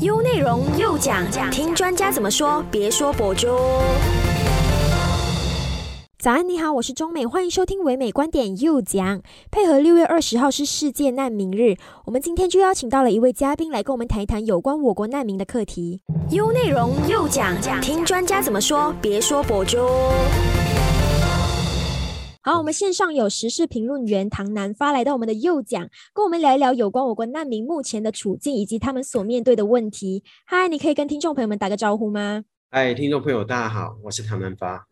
[0.00, 3.48] 优内容又讲，听专家怎么说，别说博主。
[6.18, 9.22] 早安，你好，我是中美，欢迎收听唯美观点又讲。
[9.50, 16.02] 配合六月二十号是世界难民日，我们今天就邀请到了一位嘉宾来跟我们谈一谈有关我国难民的课题。
[16.28, 19.78] 优内容又讲，听专家怎么说，别说博主。
[22.48, 30.22] 好，我们线上有时事评论员唐南发来到我们的右讲，跟我们聊一聊有关我国难民目前的处境以及他们所面对的问题。
[30.46, 32.44] 嗨，你可以跟听众朋友们打个招呼吗？
[32.70, 34.86] 嗨，听众朋友，大家好，我是唐南发。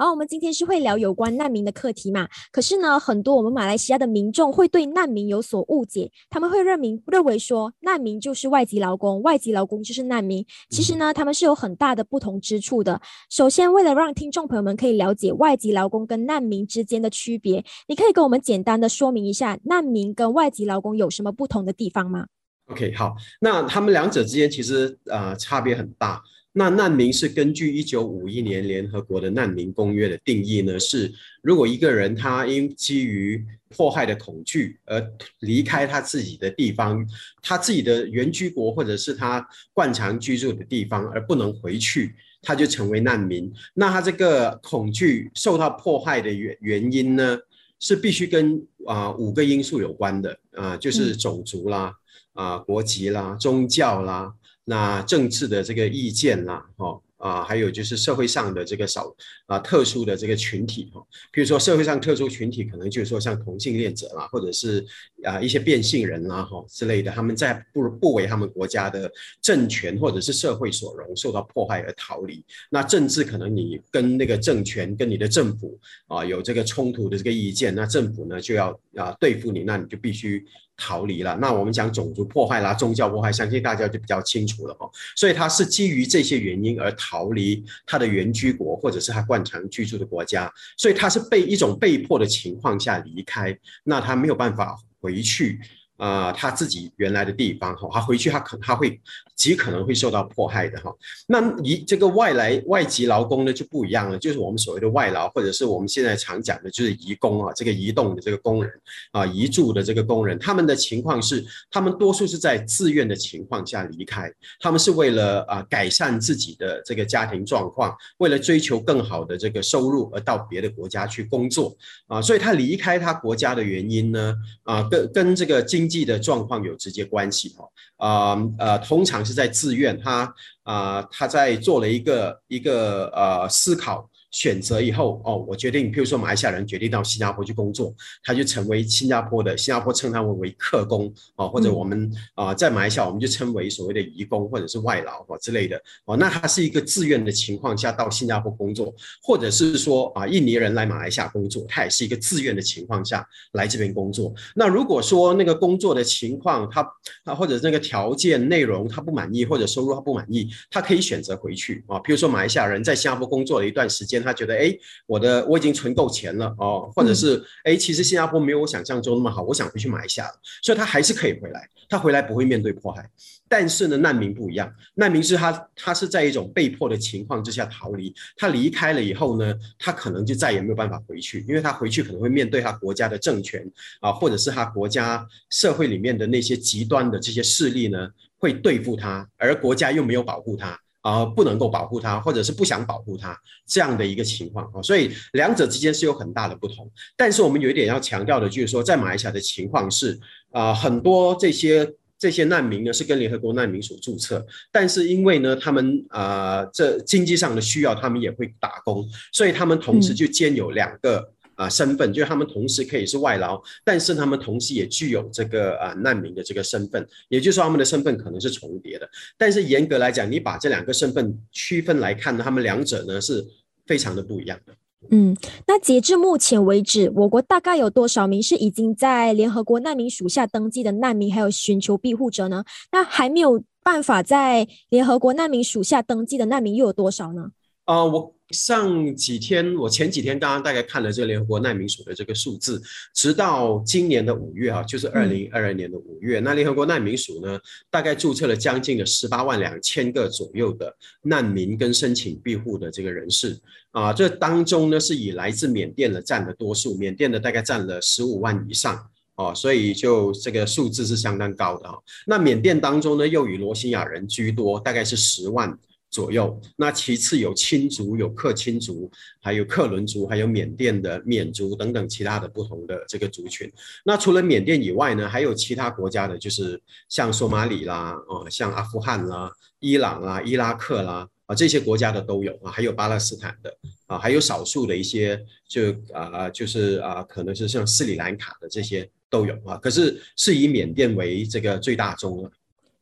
[0.00, 2.28] 好，我们今天是会聊有关难民的课题嘛？
[2.52, 10.46] 可是呢，很多我们马来西亚的民众会对难民有所误解，他们会认明认为说难民就是外籍劳工，外籍劳工就是难民。
[10.70, 13.00] 其实呢，他们是有很大的不同之处的。
[13.28, 22.24] 首先，为了让听众朋友们可以了解外籍劳工跟难民之间的区别，你可以跟我们简单的说明一下难民跟外籍劳工有什么不同的地方吗
[22.70, 26.22] ？OK，好，那他们两者之间其实呃差别很大。
[26.52, 30.78] 那难民是根据一九五一年联合国的难民公约的定义呢？
[30.80, 35.00] 是如果一个人他因基于迫害的恐惧而
[35.40, 37.06] 离开他自己的地方，
[37.42, 43.52] 他自己的原居国或者是他惯常居住的地方而不能回去，他就成为难民。
[43.74, 47.38] 那他这个恐惧受到迫害的原原因呢，
[47.78, 51.94] 是必须跟啊五个因素有关的啊，就是种族啦、
[52.38, 54.32] 啊国籍啦、宗教啦。
[54.70, 59.10] 那政治的这个意见啦，哈啊，还有就是社会上的这个少
[59.46, 64.84] 啊特殊的这个群体哈，比如说社会上特殊群体，可能就是说像同性恋者啦，或者是
[65.24, 72.44] 啊一些变性人啦，哈之类的，他们在不不为他们国家的政权或者是社会所容，受到迫害而逃离。
[72.68, 80.44] 那政治可能你跟那个政权跟你的政府啊有这个冲突的这个意见，那政府呢就要啊对付你，那你就必须。
[80.78, 84.88] 逃离了，那我们讲种族破坏啦、宗教破坏，相信大家就比较清楚了哦。
[85.16, 95.60] 所以他是基于这些原因而逃离他的原居国或者是他惯常居住的国家，所以他是被一种被迫的情况下离开，那他没有办法回去。
[95.98, 98.98] 啊，他自己原来的地方哈，他回去他可他会
[99.36, 100.90] 极可能会受到迫害的哈。
[101.26, 108.72] 那移这个外来外籍劳工呢就不一样了，就是我们所谓的外劳，或者是我们现在常讲的就是移工啊，这个移动的这个工人
[109.12, 121.76] 啊，移住的这个工人，他们的情况是，他们多数是在自愿的情况下离开，他们是为了啊改善自己的这个家庭状况，为了追求更好的这个收入而到别的国家去工作
[122.06, 127.64] 啊，所以他离开他国家的原因呢啊，跟跟这个经经济的状况有直接关系哈，
[127.96, 130.34] 啊呃，通常是在自愿，他
[130.64, 134.08] 啊他在做了一个一个呃思考。
[134.38, 154.32] 选择以后哦，我决定，譬如说马来西亚人决定到新加坡去工作，他就成为新加坡的，新加坡称他们为客工哦，或者我们啊在马来西亚我们就称为所谓的移工或者是外劳哦之类的哦，那他是一个自愿的情况下到新加坡工作，或者是说啊印尼人来马来西亚工作，他也是一个自愿的情况下来这边工作。
[154.54, 156.86] 那如果说那个工作的情况他
[157.24, 161.98] 他或者那个条件内容他不满意，或者收入他不满意，他可以选择回去啊。
[162.00, 164.27] 譬如说马来西亚人在新加坡工作了一段时间。
[164.28, 164.76] 他觉得哎，
[165.06, 170.30] 我的我已经存够钱了哦，或者是哎，其实新加坡没有我想象中那么好，我想回去马来西亚，
[170.62, 171.68] 所以他还是可以回来。
[171.90, 173.08] 他回来不会面对迫害，
[173.48, 183.66] 但是呢，难民不一样，难民是他他是在一种被迫的情况之下逃离，他离开了以后呢，他可能就再也没有办法回去，因为他回去可能会面对他国家的政权
[184.00, 190.78] 啊，或者是他国家社会里面的那些极端的这些势力呢，会对付他，而国家又没有保护他。
[191.08, 193.34] 啊，不能够保护他，或者是不想保护他
[193.66, 196.90] 这样的一个情况啊，所以两者之间是有很大的不同。
[197.16, 200.18] 但是我们有一点要强调的，就是说在马来西亚的情况是，
[200.50, 211.32] 啊，很多这些这些难民呢是跟联合国难民署注册，但是因为呢他们啊这经济上的需要，他们也会打工，所以他们同时就兼有两个。
[211.58, 219.08] 啊，身份就是他们同时可以是外劳，但是他们同时也具有这个啊难民的这个身份，也就是说他们的身份可能是重叠的。
[219.36, 223.44] 但是严格来讲，你把这两个身份区分来看呢，他们两者呢是
[223.86, 224.72] 非常的不一样的。
[225.10, 232.62] 嗯，那截至目前为止，我国大概有多少名是已经在联合国难民署下登记的难民，还有寻求庇护者呢？
[232.92, 237.50] 那还没有办法在联合国难民署下登记的难民又有多少呢？
[237.84, 238.37] 啊，我。
[238.50, 242.80] 上几天，我前几天刚刚大概看了这个联合国难民署的这个数字，
[243.14, 247.58] 直到今年的五月啊，就是二零二二年的五月，那联合国难民署呢，
[247.90, 253.58] 大概注册了将近的十八万两千个左右的难民跟申请庇护的这个人士
[253.90, 259.08] 啊，这当中呢是以来自缅甸的占了多数，缅甸的大概占了十五万以上。
[259.36, 261.96] 哦，所以就这个数字是相当高的哈。
[262.26, 265.78] 那缅甸当中呢，又以罗兴亚人居多，大概是十万
[266.10, 266.60] 左右。
[266.76, 269.10] 那其次有亲族，有克钦族，
[269.40, 273.70] 还有克伦族，还有缅甸的缅族等等其他的不同的这个族群。
[274.04, 281.28] 那除了缅甸以外呢，还有其他国家的，就是像索马里啦，哦，像阿富汗啦、伊朗啦、伊拉克啦。
[281.48, 289.78] 啊，这些国家的都有啊，还有巴勒斯坦的啊，还有少数的一些，就啊，就是啊，可能是像斯里兰卡的这些都有啊。
[289.78, 292.50] 可是是以缅甸为这个最大宗了。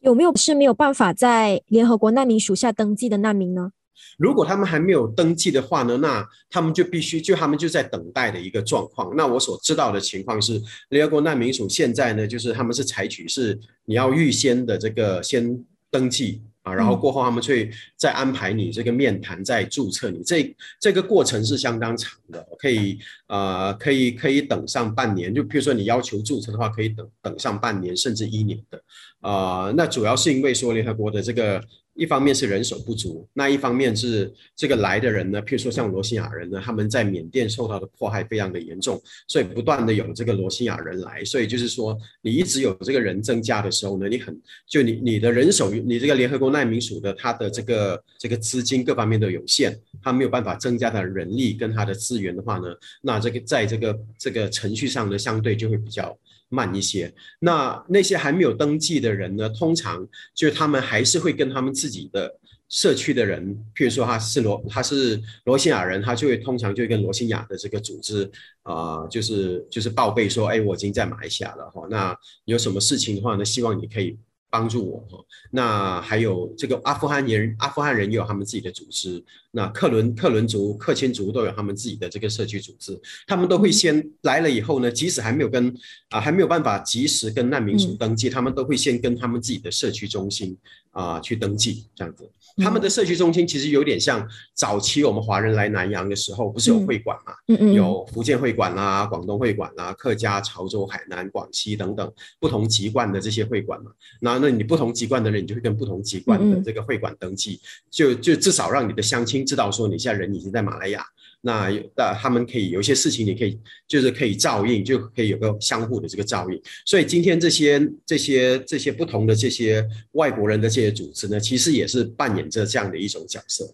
[0.07, 3.73] 有没有是没有办法在联合国难民署下登记的难民呢？
[4.19, 9.13] 如果他们还没有登记的话呢，那他们就必须就他们就在等待的一个状况。
[9.17, 15.59] 那我所知道的情况是，联合国难民署现在呢，就是他们是采取是你要预先的这个先
[15.91, 16.41] 登记。
[16.67, 22.99] 啊，然后过后他们去再安排你这个面谈，再注册你，这这个过程是相当长的，可以
[23.29, 25.33] 呃，可以可以等上半年。
[25.33, 28.83] 就比如说你要求注册的话，可以等等上半年甚至一年的。
[29.21, 31.63] 啊，那主要是因为说联合国的这个。
[31.97, 44.39] 一方面是人手不足，那一方面是这个来的人呢，譬如说像罗兴亚人呢，他们在缅甸受到的迫害非常的严重，所以不断的有这个罗兴亚人来，所以就是说你一直有这个人增加的时候呢，你很
[44.69, 52.67] 就你你的人手，你这个联合国难民署的它的这个这个资金各方面都有限，它没有办法增加的人力跟它的资源的话呢，
[53.01, 56.17] 那这个在这个这个程序上呢，相对就会比较。
[56.49, 59.49] 慢一些，那那些还没有登记的人呢？
[59.49, 62.39] 通常就是他们还是会跟他们自己的
[62.69, 68.31] 社区的人，譬如说他是罗他是罗兴亚人，他就会通常就会跟罗兴亚的这个组织
[68.63, 73.45] 啊，就是就是报备说，哎，我已经在马来西亚了哈，那有什么事情的话呢？
[73.45, 74.19] 希望你可以。
[74.57, 85.71] 帮助我哈，那还有这个阿富汗人，阿富汗人也有他们自己的组织，那克伦克伦族、克钦族都有他们自己的这个社区组织，他们都会先来了以后呢，即使还没有跟
[86.09, 90.57] 啊还没有办法及时跟难民署登记，他们都会先跟他们自己的社区中心
[90.93, 92.27] 啊去登记这样子。
[92.63, 97.33] 他们的社区中心其实有点像早期我们华人来南洋的时候，不是有会馆嘛？
[97.49, 102.11] 嗯嗯，有福建会馆啦、广东会馆啦、客家、潮州、海南、广西等等
[102.41, 103.91] 不同籍贯的这些会馆嘛。
[104.21, 107.61] 那那你不同籍贯的人，你就会跟不同籍贯的这个会馆登记，
[107.91, 111.05] 就就至少让你的乡亲知道说你现在人已经在马来亚。
[111.47, 116.61] 那那他们可以有一些事情，你可以就是可以照应，就可以有个相互的这个照应。
[116.85, 123.65] 所以今天这些这些这些不同的这些外国人的这些组织呢，其实也是扮演着这样的一种角色。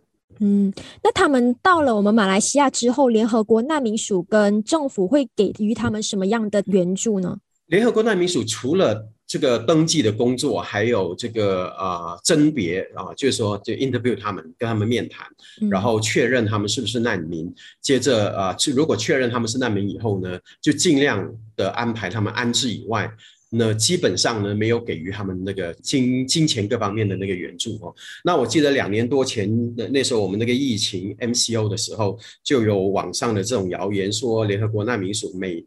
[0.41, 0.73] 嗯，
[1.03, 7.39] 那他们到了我们马来西亚之后，联合国难民署跟政府会给予他们什么样的援助呢？
[7.67, 15.27] 联合国难民署除了这个登记的工作，还有这个呃甄别啊，就是说就 interview 他们，跟他们面谈，
[15.71, 17.51] 然后确认他们是不是难民。
[17.81, 23.11] 接着呃，如果确认他们是难民以后呢，就尽量的安排他们安置以外。
[23.55, 27.95] 那基本上呢，没有给予他们那个金金钱各方面的那个援助哦。
[28.25, 35.65] 那我记得两年多前的那时候我们那个疫情 MCO 的时候，就有网上的这种谣言说，联合国难民署每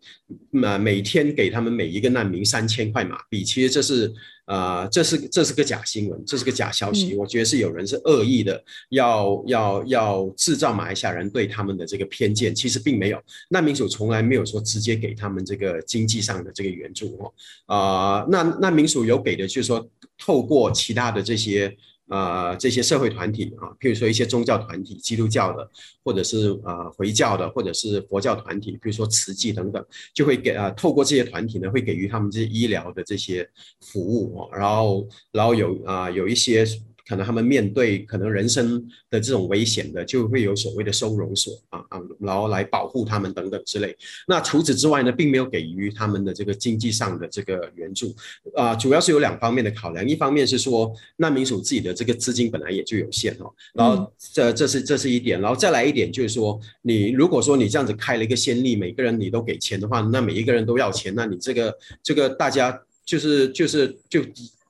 [0.49, 4.11] 每每天给他们每一个难民三千块马币，其实这是。
[4.45, 7.15] 啊，这是这是个假新闻，这是个假消息。
[7.15, 12.53] 我觉得是有人是恶意的，要要要制造马来西亚人对他们的这个偏见。
[12.53, 17.33] 其实并没有，难民署从来没有说直接给他们这个经济上的这个援助哦。
[17.65, 19.87] 啊，那难民署有给的，就是说
[20.17, 21.75] 透过其他的这些。
[22.07, 25.69] 啊，这些社会团体啊，譬如说一些宗教团体，基督教的，
[26.03, 33.49] 或者是呃回教的，或者是佛教团体，比如说慈济等等，就会给啊，透过这些团体呢，会给予他们这些医疗的这些
[33.81, 36.65] 服务啊，然后然后有啊有一些。
[37.07, 43.95] 可能他们面对可能人生的这种危险的，就会有所谓的收容所啊啊，然后来保护他们等等之类。
[44.27, 48.15] 那除此之外呢，并没有给予他们的这个经济上的这个援助
[48.55, 50.07] 啊，主要是有两方面的考量。
[50.07, 64.21] 一方面是说难民署自己的这个资金本来也就有限哦，然后这这是这是一点，然后再来一点就是说，你如果说你这样子开了一个先例，每个人你都给钱的话，那每一个人都要钱，那你这个这个大家就是就是就。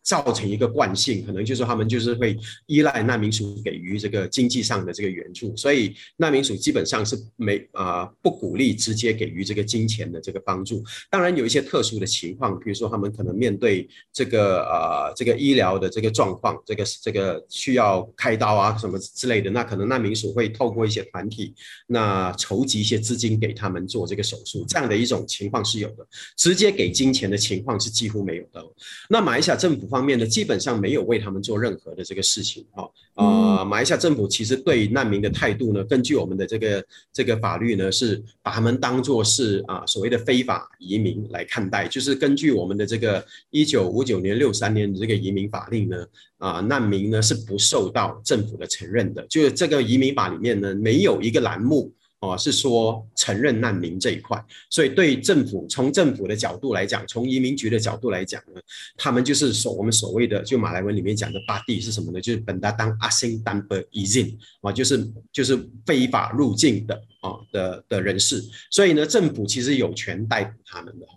[0.06, 10.84] 造成一个惯性，可能就是他们就是会依赖难民署给予这个经济上的这个援助，所以难民署基本上是没啊不鼓励直接给予这个金钱的这个帮助。
[11.10, 21.56] 当然有一些特殊的情况，比如说他们可能面对这个呃这个医疗的这个状况，这个这个需要开刀啊什么之类的，那可能难民署会透过一些团体
[21.88, 26.06] 那筹集一些资金给他们做这个手术，这样的一种情况是有的。
[26.38, 28.64] 直接给金钱的情况是几乎没有的。
[29.10, 29.95] 那马来西亚政府。
[29.96, 32.84] 方面呢，基本上没有为他们做任何的这个事情哈。
[33.14, 46.06] 啊，马来西亚政府其实对难民的态度呢，根据我们的这个这个法律呢，是把他们当作是啊所谓的非法移民来看待，就是根据我们的这个一九五九年六三年的这个移民法令呢，
[46.40, 51.90] 啊难民呢是不受到政府的承认的，就是这个移民法里面呢没有一个栏目。
[52.22, 54.40] 哦，是说承认难民这一块，
[54.70, 58.62] 所以对政府从政府的角度来讲，从移民局的角度来讲呢，
[58.96, 62.22] 他们就是所我们所谓的就马来文里面讲的巴蒂是什么呢？
[62.22, 71.08] 就是本达当阿星丹伯伊进啊，就是就是非法入境的啊的的人士，所以呢，政府其实有权逮捕他们的。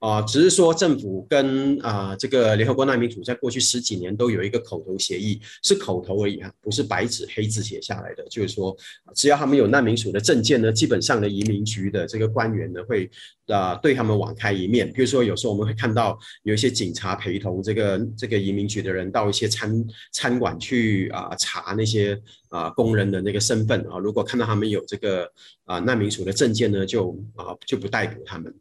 [0.00, 8.24] 啊，只是说政府跟啊这个联合国难民署在过去十几年都有一个口头协议，是口头而已啊，不是白纸黑字写下来的。
[8.30, 8.76] 就是说，
[9.12, 13.10] 只要他们有难民署的证件呢，基本上的移民民局的这个官员呢会
[13.48, 14.90] 啊对他们网开一面。
[14.92, 25.30] 比如说，有时候我们会看到有一些警察陪同这个这个移民局的人到一些餐餐馆去啊查那些啊工人的那个身份啊，如果看到他们有这个
[25.64, 28.54] 啊难民署的证件呢，就啊就不逮捕他们，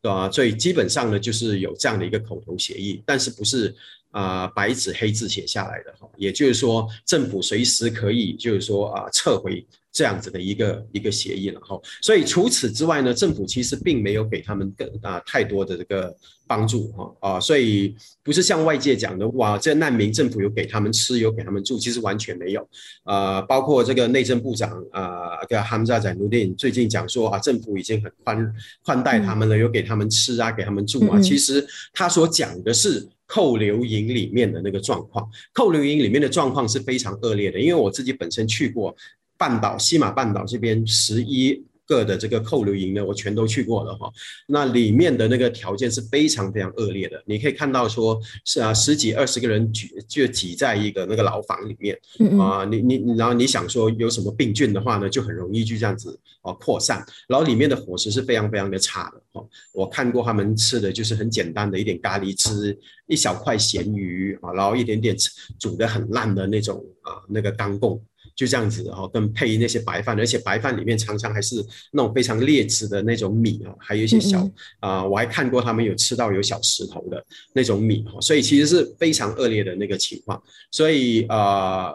[0.00, 0.30] 对吧？
[0.30, 0.88] 所以基本。
[0.94, 3.74] 上呢，就是有这样的一个口头协议，但是不是
[4.12, 9.66] 啊白纸黑字写下来的哈，也就是说政府随时可以就是说啊撤回。
[9.94, 16.12] 这样子的一个一个协议了哈，所以除此之外呢，政府其实并没有给他们更啊太多的这个
[16.48, 22.68] 帮助哈啊，所以不是像外界讲的哇，这难民政府有给他们吃，有给他们住，其实完全没有
[23.04, 23.40] 啊。
[23.42, 31.20] 包括这个内政部长啊，个 hamza 在努丁最近讲说啊，政府已经很宽宽待他们了，有给他们吃啊，给他们住啊。
[31.20, 38.92] 其实他所讲的是扣留营里面的那个状况，扣留营里面的状况是非常恶劣的，因为我自己本身去过。
[39.36, 44.10] 半岛西马半岛这边十一个的这个扣留营呢，我全都去过了哈。
[44.46, 51.94] 那里面的那个条件是非常非常恶劣的，你可以看到说是啊十几二十个人挤就挤在一个那个牢房里面
[52.40, 57.04] 啊，你你然后你想说有什么病菌的话呢，就很容易就这样子啊扩散。
[57.28, 59.46] 然后里面的伙食是非常非常的差的哈。
[59.74, 65.14] 我看过他们吃的就是很简单的一点咖喱汁，一小块咸鱼啊，然后一点点
[65.58, 68.02] 煮的很烂的那种啊那个干贡。
[68.36, 74.48] 就这样子哈，跟配那些白饭，而且白饭里面常常还是那种非常劣质的那种米啊，还有一些小
[74.80, 80.42] 啊，我还看过他们有吃到有小石头的那种米哈，所以其实是非常恶劣的那个情况。
[80.70, 81.92] 所以啊，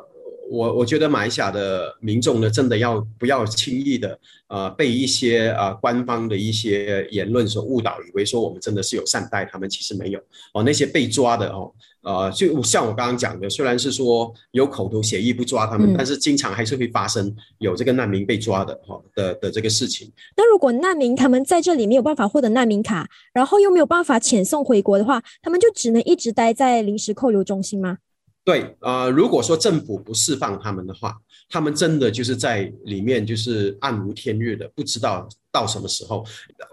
[0.50, 10.20] 我我觉得马来西亚的民众呢，真的要不要轻易的呃被一些呃官方的一些言论所误导，以为说我们真的是有善待他们，其实没有
[10.54, 11.72] 哦，那些被抓的哦。
[12.02, 20.10] 呃，就像我刚刚讲的，虽然是说有口头协议不抓他们，但是经常还是会发生有这个难民被抓的哈的的这个事情。
[20.38, 27.98] 那如果难民他们在这里没有办法获得难民卡，然后又没有办法遣送回国的话，他们就只能一直待在临时扣留中心吗？
[28.44, 31.16] 对，呃，如果说政府不释放他们的话，
[31.50, 35.28] 他们真的就是在里面就是暗无天日的，不知道。
[35.52, 36.24] 到什么时候？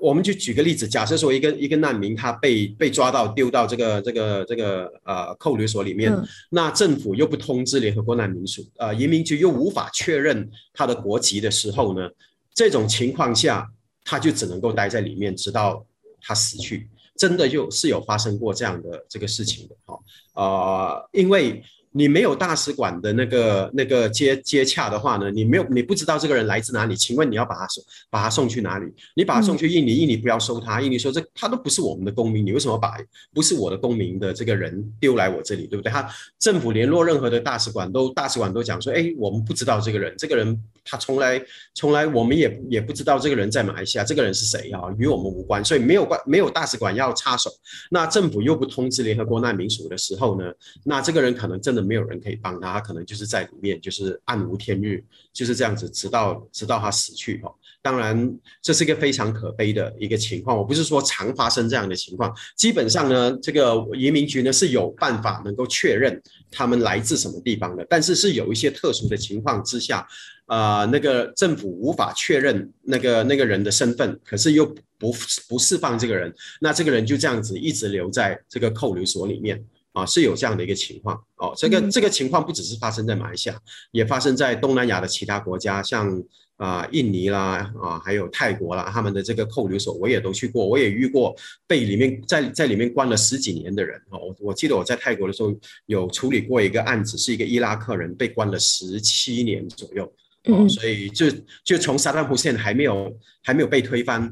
[0.02, 6.14] 我们就举个例子，假设说一个一个难民他被被抓到丢到这个这个这个呃扣留所里面，
[6.50, 12.06] 那政府又不通知联合国难民署，呃移民局又无法确认他的国籍的时候呢？
[12.54, 13.66] 这种情况下，
[14.04, 15.82] 他就只能够待在里面，直到
[16.20, 16.90] 他死去。
[17.16, 19.98] 真的就是有发生过这样的这个事情的哈，
[20.36, 21.62] 呃，因为。
[21.96, 28.84] 你没有大使馆的那个那个接接洽的话呢，你没有你不知道这个人来自哪里，请问你要把他送把他送去哪里？
[29.14, 32.98] 你把他送去印尼，印尼不要收他，印尼说这他都不是我们的公民，你为什么把
[33.32, 35.90] 不是我的公民的这个人丢来我这里，对不对？
[35.90, 36.06] 他
[36.38, 44.82] 政府联络任何的大使馆都大使馆都讲说，哎，我们不知道这个人，这个人他从来从来我们也也不知道这个人在马来西亚，这个人是谁啊？
[44.98, 47.50] 与我们无关，所以没有关没有大使馆要插手，
[47.90, 50.52] 那政府又不通知联合国难民署的时候呢，
[50.84, 51.85] 那这个人可能真的。
[51.86, 55.02] 没有人可以帮他，他可能就是在里面，就是暗无天日，
[55.32, 57.54] 就是这样子，直到直到他死去哦。
[57.80, 60.56] 当然，这是一个非常可悲的一个情况。
[60.56, 67.86] 我不是说常发生这样的情况，基本上呢，这个移民局呢是有办法能够确认他们来自什么地方的。
[67.88, 70.04] 但是是有一些特殊的情况之下，
[70.46, 74.66] 呃，那个政府无法确认那个那个人的身份，可是又
[74.98, 75.14] 不
[75.48, 79.64] 不释放这个人，那这个人就这样子一直留在这个扣留所里面。
[79.96, 81.54] 啊，是有这样的一个情况哦。
[81.56, 83.58] 这个这个情况不只是发生在马来西亚，
[83.92, 86.22] 也发生在东南亚的其他国家，像
[86.58, 91.34] 啊印尼啦啊，还有泰国啦，他们的这个扣留所我也都去过，我也遇过
[91.66, 94.18] 被里面在在里面关了十几年的人哦。
[94.18, 95.50] 我我记得我在泰国的时候
[95.86, 100.04] 有处理过一个案子，是一个伊拉克人被关了十七年左右
[100.44, 100.68] 哦。
[100.68, 101.24] 所以就
[101.64, 103.10] 就从沙旦胡线还没有
[103.42, 104.30] 还没有被推翻。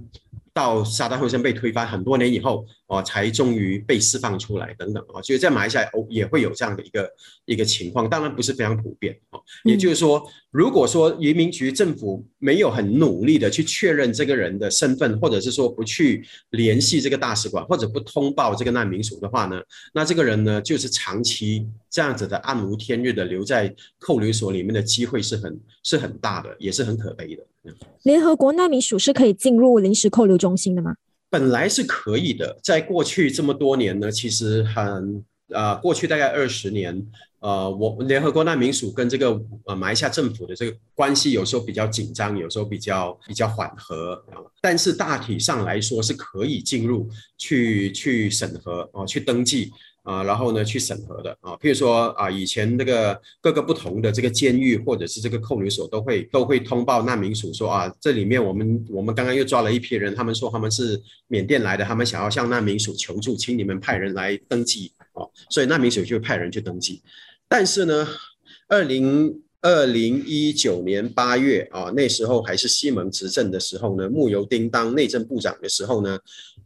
[0.55, 7.11] 到沙达后生被推翻很多年以后，哦，才终于被释放出来等等啊，所以在马来西亚哦也会有这样的一个
[7.45, 9.43] 一个情况，当然不是非常普遍哦。
[9.65, 19.61] 也就是说，如果说移民局政府没有很努力的去确认这个人的身份，或者是说不去联系这个大使馆，或者不通报这个难民署的话呢，
[19.93, 27.45] 那这个人呢就是长期这样子的暗无天日的留在扣留所里面的机会是很是很大的，也是很可悲的。
[28.03, 30.95] 联合国难民署是可以进入临时扣留中心的吗？
[31.31, 37.07] 本来是可以的，在过去这么多年呢，其实很呃，过去大概二十年，
[37.41, 49.73] 呃，我联合国难民署跟这个呃马来西亚政府的这个关系有时候比较紧张，有时候比较比较缓和啊，但是大体上来说是可以进入去去审核哦，去登记。
[50.05, 67.03] 啊，然后呢，去审核的啊，譬如说啊，以前那个各个不同的这个监狱或者是这个扣留所都会都会通报难民署说啊，这里面我们我们刚刚又抓了一批人，他们说他们是缅甸来的，他们想要向难民署求助，请你们派人来登记哦，所以难民署就派人去登记。
[67.49, 68.07] 但是呢，
[68.69, 76.19] 二零二零一九年八月啊，那时候还是西蒙执政的时候呢，穆尤丁当内政部长的时候呢，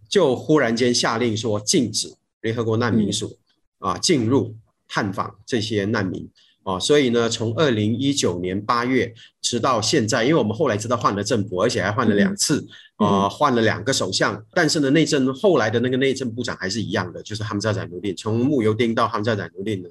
[0.08, 2.12] 就忽然间下令说禁止。
[2.48, 3.38] 联合国难民署
[3.78, 4.54] 啊，进入
[4.88, 6.28] 探访这些难民。
[6.64, 12.62] 啊，所以呢，从二零一九年八月直到现在，因为我们后来知道换了政府，而且还换了两次
[12.96, 19.88] 啊，换了两个首相，但是呢，内政后来的那个内政部长还是一样的，就是他们在在努令，从穆尤丁到他们在在努令呢，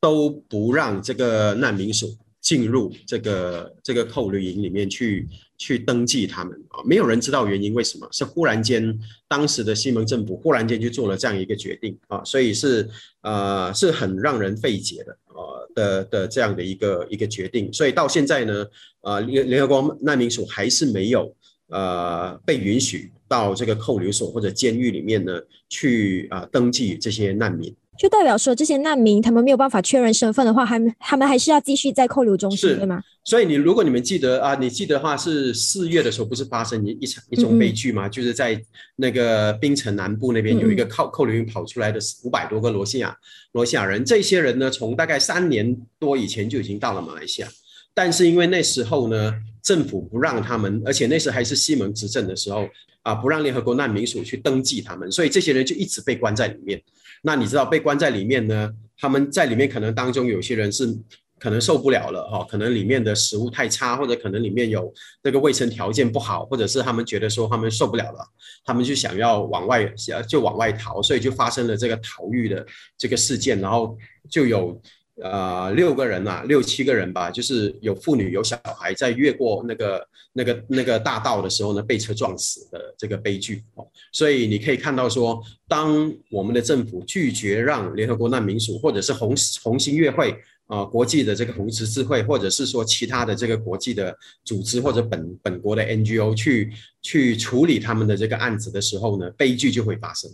[0.00, 2.06] 都不让这个难民署
[2.40, 5.28] 进入这个这个扣留营里面去。
[5.62, 12.88] 去登记他们啊，没有人知道原因，为什么是忽然间，当时的西蒙政府忽然间就做了这样一个决定啊，所以是
[13.20, 15.38] 呃是很让人费解的啊
[15.72, 18.66] 的的这样的一个一个决定，所以到现在呢，
[19.02, 21.32] 呃联联合国难民署还是没有
[21.68, 27.72] 呃被允许到这个扣留所或者监狱里面呢去啊登记这些难民。
[27.98, 33.02] 就代表说，这些难民他们没有办法确认身份的话，还他们还是要继续在扣留中心，对吗？
[33.22, 38.08] 所以你如果你们记得啊，你记得的话是四月的时候，不是发生一一场一种悲剧吗？
[38.08, 38.60] 就是在
[38.96, 43.14] 那个槟城南部那边有一个扣扣留营跑出来的五百多个罗西亚
[43.52, 47.48] 罗西亚人，这些人呢，从大概三年多以前就已经到了马来西亚，
[47.92, 52.66] 但是因为那时候呢，政府不让他们，而且那时还是西蒙执政的时候
[53.02, 56.82] 啊，不让联合国难民署去登记他们，所以这些人就一直被关在里面。
[57.22, 58.70] 那你知道被关在里面呢？
[58.98, 60.86] 他们在里面可能当中有些人是
[61.38, 68.18] 可能受不了了哈，可能里面的食物太差，或者可能里面有那个卫生条件不好，或者是他们觉得说他们受不了了，
[68.64, 69.84] 他们就想要往外
[70.28, 72.66] 就往外逃，所以就发生了这个逃狱的
[72.98, 73.96] 这个事件，然后
[74.30, 74.80] 就有。
[75.20, 83.86] 呃，六个人呐，六七个人吧，就是有妇女有小孩，在越过那个那个那个大道的时候呢，被车撞死的这个悲剧哦。
[84.10, 90.34] 所以你可以看到说，当我们的政府拒绝让联合国难民署或者是红红星月会
[90.66, 96.72] 啊，国际的这个红十字会，或者是说其他的这个国际的组织或者本本国的 NGO 去
[97.02, 100.30] 去处理他们的这个案子的时候呢，悲剧就会发生。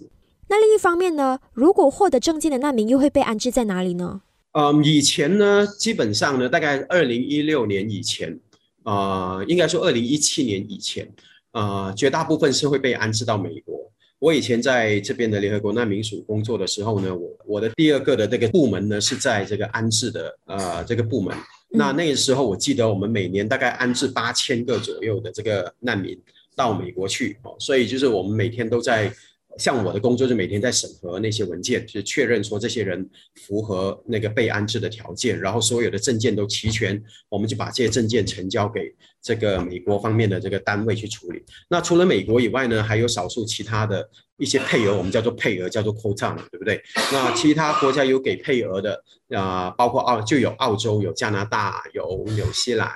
[0.48, 4.22] 那另一方面呢，如果获得证件的难民又会被安置在哪里呢？
[4.52, 8.36] 嗯，以前呢，基本上呢，大概二零一六年以前，
[8.82, 11.08] 啊，应该说二零一七年以前，
[11.52, 13.78] 啊，绝大部分是会被安置到美国。
[14.18, 21.36] 我以前在这边的联合国难民署工作的时候呢，我我的第二个的这个部门呢是在这个安置的呃这个部门。
[21.70, 26.18] 那那个时候我记得我们每年大概安置八千个左右的这个难民
[26.56, 29.12] 到美国去哦，所以就是我们每天都在。
[29.58, 41.42] 像我的工作是每天在审核那些文件，就是确认说这些人符合那个被安置的条件，然后所有的证件都齐全，我们就把这些证件呈交给这个美国方面的这个单位去处理。
[41.68, 46.80] 那除了美国以外呢，还有少数其他的一些配额，我们叫做配额，叫做 quota，对不对？
[47.12, 52.88] 那其他国家有给配额的啊，包括澳就有澳洲、有加拿大、有纽西兰，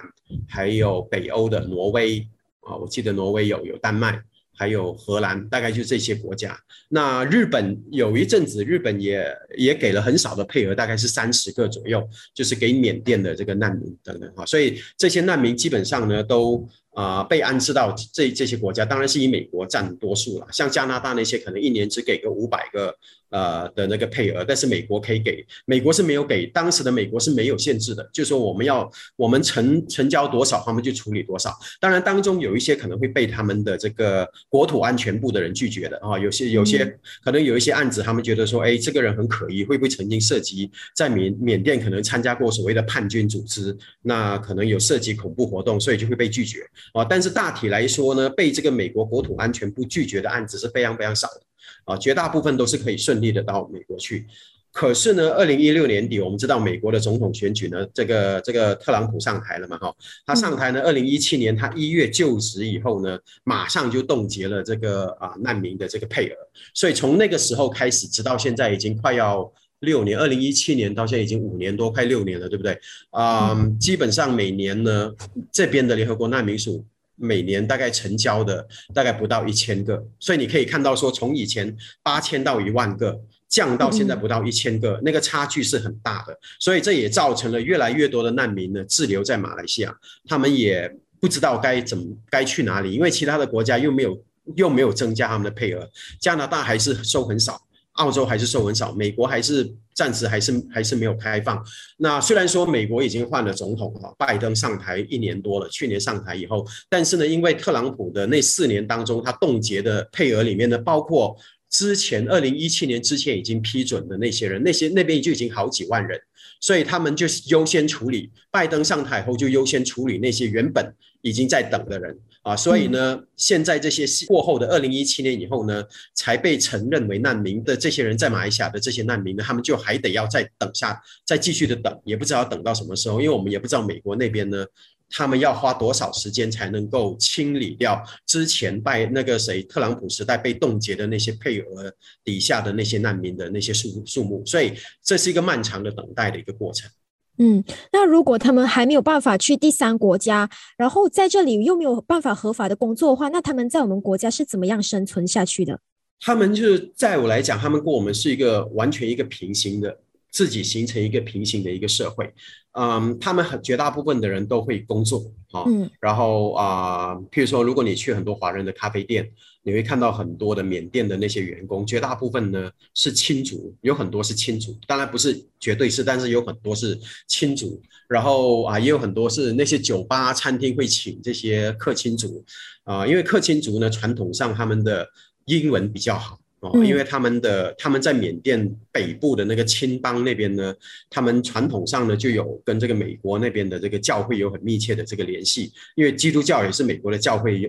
[0.49, 2.27] 还有北欧的挪威
[2.61, 4.23] 啊，我记得挪威有，有丹麦。
[4.63, 6.57] 还有荷兰，大概就这些国家。
[6.89, 9.27] 那日本有一阵子，日本也
[9.59, 14.47] 也给了很少的配额，大概是三十个左右，就是给缅甸的这个难民等等哈。
[14.47, 16.69] 所以这些难民基本上呢都。
[16.95, 20.47] 啊，被安置到这这些国家，当然是以美国占多数了。
[20.53, 22.95] 像加拿大那些，可能一年只给个五百个
[23.33, 31.53] 呃的那个配额，但是美国可以给，美国是没有给，当时的美国是没有限制的，就说我们要我们成成交多少，他们就处理多少。
[31.81, 36.85] 当然当中有一些可能会被他们的这个国土安全部的人拒绝的啊，有些有些
[37.25, 46.61] 可能有一些案子，他们觉得说，哎，这个人很可疑，会不会曾经涉及在缅缅甸可能参加过所谓的叛军组织，那可能有涉及恐怖活动，所以就会被拒绝。
[46.93, 47.05] 啊。
[47.05, 51.41] 但是大体来说呢，被这个美国国土安全部拒绝的案子是非常非常少的
[51.85, 54.27] 啊，绝大部分都是可以顺利的到美国去。
[54.75, 66.37] 可是呢，二零一六年底，我们知道美国的总统选举呢，这个这个特朗普上台了嘛，哈，他上台呢，二零一七年他一月就职以后呢，马上就冻结了这个啊难民的这个配额，
[66.73, 72.79] 所以从那个时候开始，直到现在已经快要六年，二零一七年到现在已经五年多，快六年了，对不对？
[73.11, 75.13] 啊，基本上每年呢，
[75.53, 76.83] 这边的联合国难民署
[77.23, 83.19] 每年大概成交的大概不到一千个，所以你可以看到说，从以前八千到一万个。
[83.53, 89.95] 降到现在不到一千个，那个差距是很大的，所以这也造成了越来越多的难民呢滞留在马来西亚，
[90.27, 94.25] 他们也不知道该怎么该去哪里，因为其他的国家又没有
[94.57, 95.87] 又没有增加他们的配额，
[96.19, 97.61] 加拿大还是收很少，
[97.95, 101.63] 澳洲还是收很少，美国还是暂时还是还是没有开放。
[101.99, 111.37] 那虽然说美国已经换了总统哈，拜登上台一年多了，去年上台以后，但是呢，因为特朗普的那四年当中，他冻结的配额里面呢，包括。
[111.73, 116.21] 之前二零一七年之前已经批准的那些人，那些那边就已经好几万人，
[116.61, 118.31] 所以他们就优先处理。
[118.51, 125.83] 拜登上台后就优先处理那些原本已经在等的人啊，所以呢，现在这些过后的二零一七年以后呢，
[126.15, 134.67] 才被承认为难民的这些人，在马来西亚的这些难民呢，他们就还得要再等下，再继续的等，也不知道等到什么时候，因为我们也不知道美国那边呢。
[135.15, 141.93] 他们要花多少时间才能够清理掉之前拜那个谁特朗普时代被冻结的那些配额
[142.25, 144.43] 底下的那些难民的那些数数目？
[144.47, 144.73] 所以
[145.05, 146.91] 这是一个漫长的等待的一个过程。
[147.39, 155.81] 嗯，那如果他们还没有办法去第三国家，然后在这里又没有办法合法的工作的话，那他们在我们国家是怎么样生存下去的？
[156.21, 159.99] 他们就是在我来讲，他们跟我们是一个完全一个平行的。
[160.33, 162.33] 自己形成一个平行的一个社会，
[162.73, 165.19] 嗯，他们很绝大部分的人都会工作，
[165.51, 169.31] 啊，嗯，然后啊，譬如说，如果你去很多华人的咖啡店，
[169.65, 176.99] 你会看到很多的缅甸的那些员工，绝大部分呢是亲族，有很多是亲族，当然不是绝对是，但是有很多是
[177.29, 182.45] 亲族，然后啊，也有很多是那些酒吧、餐厅会请这些客亲族，
[182.85, 185.09] 啊，因为客亲族呢，传统上他们的
[185.45, 186.39] 英文比较好。
[186.61, 190.73] 哦，因为他们的他们在缅甸北部的那个青邦那边呢，
[191.11, 197.69] 他们传统上呢就有跟这个美国那边的这个教会有很密切的这个联系，因为基督教也是美国的教会有。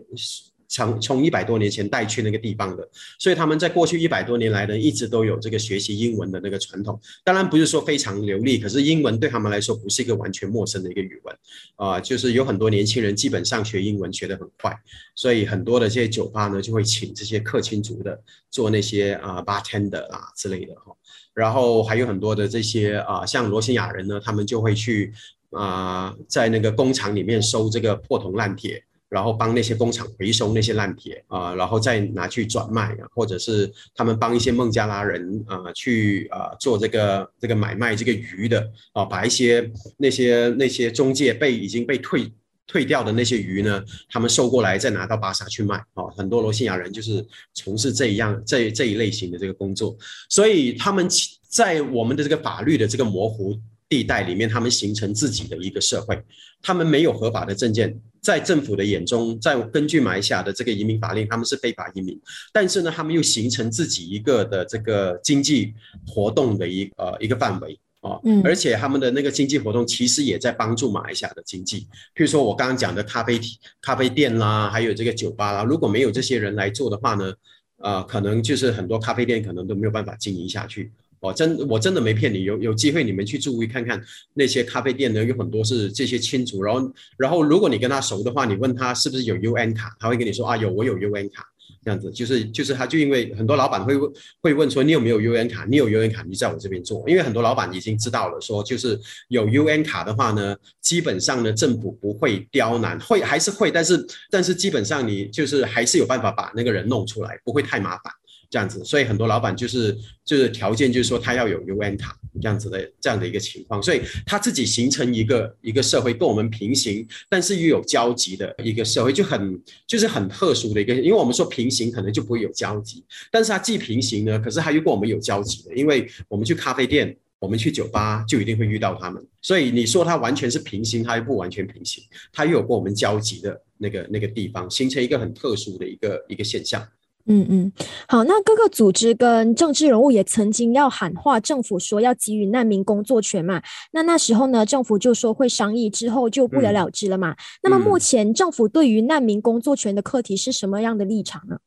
[0.68, 2.88] 从从一百多年前带去那个地方的，
[3.20, 7.00] 所以他们在过去一百多年来呢，一直都有这个学习英文的那个传统。
[7.24, 11.38] 当然不是说非常流利，可是英文对他们来说不是一个完全陌生的一个语文
[11.76, 12.00] 啊。
[12.00, 14.76] 就是有很多年轻人基本上学英文学得很快，
[15.16, 20.96] 所以很多的这些酒吧呢就会请这些客亲族的做那些啊 bartender 啊之类的哈。
[21.34, 25.12] 然后还有很多的这些啊，像罗兴亚人呢，他们就会去
[25.52, 28.84] 啊在那个工厂里面收这个破铜烂铁。
[29.14, 42.34] 然后帮那些工厂回收那些烂铁啊，然后再拿去转卖，或者是他们帮一些孟加拉人啊去啊做这个这个买卖这个鱼的啊，把一些那些那些中介被已经被退
[42.66, 46.10] 退掉的那些鱼呢，他们收过来再拿到巴沙去卖啊。
[46.18, 47.24] 很多罗兴亚人就是
[47.54, 49.96] 从事这一样这这一类型的这个工作，
[50.28, 51.08] 所以他们
[51.48, 53.56] 在我们的这个法律的这个模糊。
[53.90, 56.20] 地带里面，他们形成自己的一个社会，
[56.64, 62.18] 他们没有合法的证件，在政府的眼中，在根据马来西亚的这个移民法令，他们是非法移民。
[62.54, 65.74] 但是呢，他们又形成自己一个的这个经济
[66.08, 71.82] 活动的一呃一个范围啊，而且他们的那个经济活动其实也在帮助马来西亚的经济。
[72.16, 73.40] 譬如说我刚刚讲的咖啡
[73.82, 77.34] 咖啡店啦，还有这个酒吧啦，如果没有这些人来做的话呢，
[77.78, 80.92] 呃，可能就是很多咖啡店可能都没有办法经营下去。
[81.24, 84.00] 哦，真我真的没骗你，有有机会你们去注意看看
[84.34, 91.48] 那些咖啡店呢，有很多是这些亲族，然后然后如果你跟他熟的话，你问他是不是有 UN 卡，他会跟你说啊有，我有 UN 卡。
[91.82, 95.66] 这样子就是就是他就因为很多老板会问会问说你有没有 UN 卡？
[95.70, 97.04] 你有 UN 卡，你在我这边做。
[97.10, 108.14] 因为很多老板已经知道了，说就是有 UN 卡的话呢，基本上呢政府不会刁难，会还是会，但是但是基本上你就是还是有办法把那个人弄出来，不会太麻烦。
[108.54, 136.88] 这样子，所以很多老板就是就是条件就是说他要有 UN 卡这样子的这样的一个情况，所以他自己形成一个一个社会跟我们平行，但是又有交集的一个社会，就很就是很特殊的一个，因为我们说平行可能就不会有交集，但是它既平行呢，可是它又跟我们有交集的，因为我们去咖啡店，我们去酒吧就一定会遇到他们，所以你说它完全是平行，它又不完全平行，它又有跟我们交集的那个那个地方，形成一个很特殊的一个一个现象。
[137.26, 137.72] 嗯嗯，
[138.08, 143.62] 好，那各个组织跟政治人物也曾经要喊话政府说要给予难民工作权嘛。
[143.94, 147.36] 那那时候呢，政府就说会商议，之后就不了了之了嘛。
[147.62, 151.58] 那么目前政府对于难民工作权的课题是什么样的立场呢？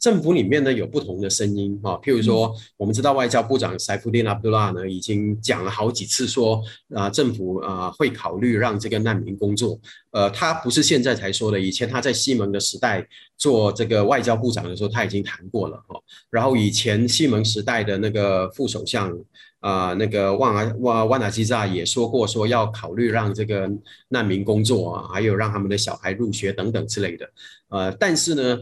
[0.00, 6.62] 政府里面呢有不同的声音啊，譬如说，我们知道外交部长塞夫丁阿卜杜拉呢已经讲了好几次说，
[6.94, 9.78] 啊，政府啊会考虑让这个难民工作。
[10.12, 13.06] 呃，他不是现在才说的，以前他在西蒙的时代
[13.36, 16.00] 做这个外交部长的时候，他已经谈过了哈。
[16.30, 19.16] 然后以前西蒙时代的那个副首相
[19.60, 23.70] 啊，那个万阿万万纳基扎也说过，说要考虑让这个
[24.08, 27.30] 难民工作啊，还有让他们的小孩入学等等之类的。
[27.68, 28.58] 呃，但是呢。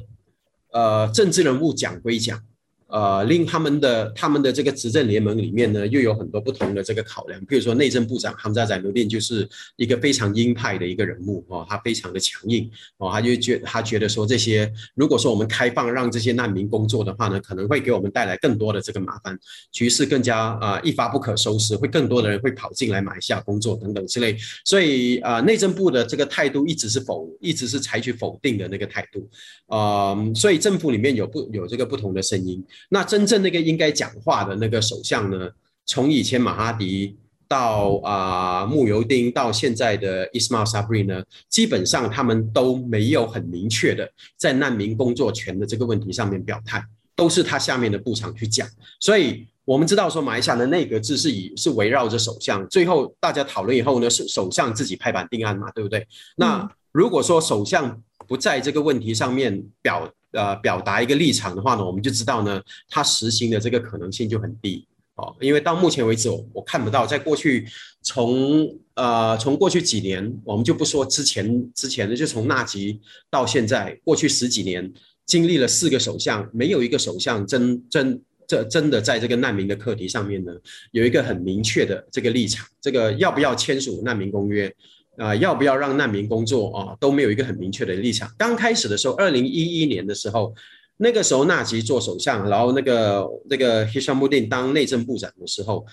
[0.73, 2.48] 呃，政治人物讲归讲。
[2.89, 7.39] 呃，令他们的他们的这个执政联盟里面呢，又有很多不同的这个考量。
[7.45, 9.47] 比如说内政部长 hamza 扎宰努丁就是
[9.77, 19.39] 一个非常鹰派的一个人物哦，他非常的强硬哦，他就觉他觉得说这些如果说我们开放让这些难民工作的话呢，可能会给我们带来更多的这个麻烦，
[19.71, 24.35] 局势更加啊一发不可收拾，会更多的人会跑进来买下工作等等之类。
[24.65, 29.29] 所以啊，内政部的这个态度一直是否一直是采取否定的那个态度
[29.67, 32.65] 啊，所以政府里面有不有这个不同的声音。
[32.91, 35.51] 那真正那个应该讲话的那个首相呢？
[35.85, 37.17] 从以前马哈迪
[37.49, 46.85] 到啊穆尤丁到现在的伊斯马尔萨布里呢，基本上他们都没有很明确的在难民工作权的这个问题上面表态，
[47.17, 48.69] 都是他下面的部长去讲。
[49.01, 56.07] 所以我们知道说马来西亚的内阁制是以是围绕着首相，最后大家讨论以后呢，是首相自己拍板定案嘛，对不对？
[56.37, 60.13] 那如果说首相不在这个问题上面表。
[60.33, 65.35] 呃，表达一个立场的话呢，我们就知道呢，它实行的这个可能性就很低哦。
[65.41, 67.67] 因为到目前为止，我我看不到，在过去
[68.03, 74.93] 从呃从过去几年，我们就不说之前之前的，就从纳吉到现在，过去十几年
[75.25, 80.53] 经历了四个首相，没有一个首相真真这真的在这个难民的课题上面呢，
[80.93, 84.75] 有一个很明确的这个立场，这个要不要签署难民公约？
[85.19, 88.33] 啊，要不要让难民工作啊，都没有一个很明确的立场。
[88.39, 90.55] 刚开始的时候，二零一一年的时候，
[90.97, 95.85] 那个时候纳吉做首相，然后那个那个希沙穆丁当内政部长的时候，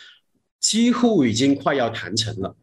[0.59, 2.55] 几乎已经快要谈成了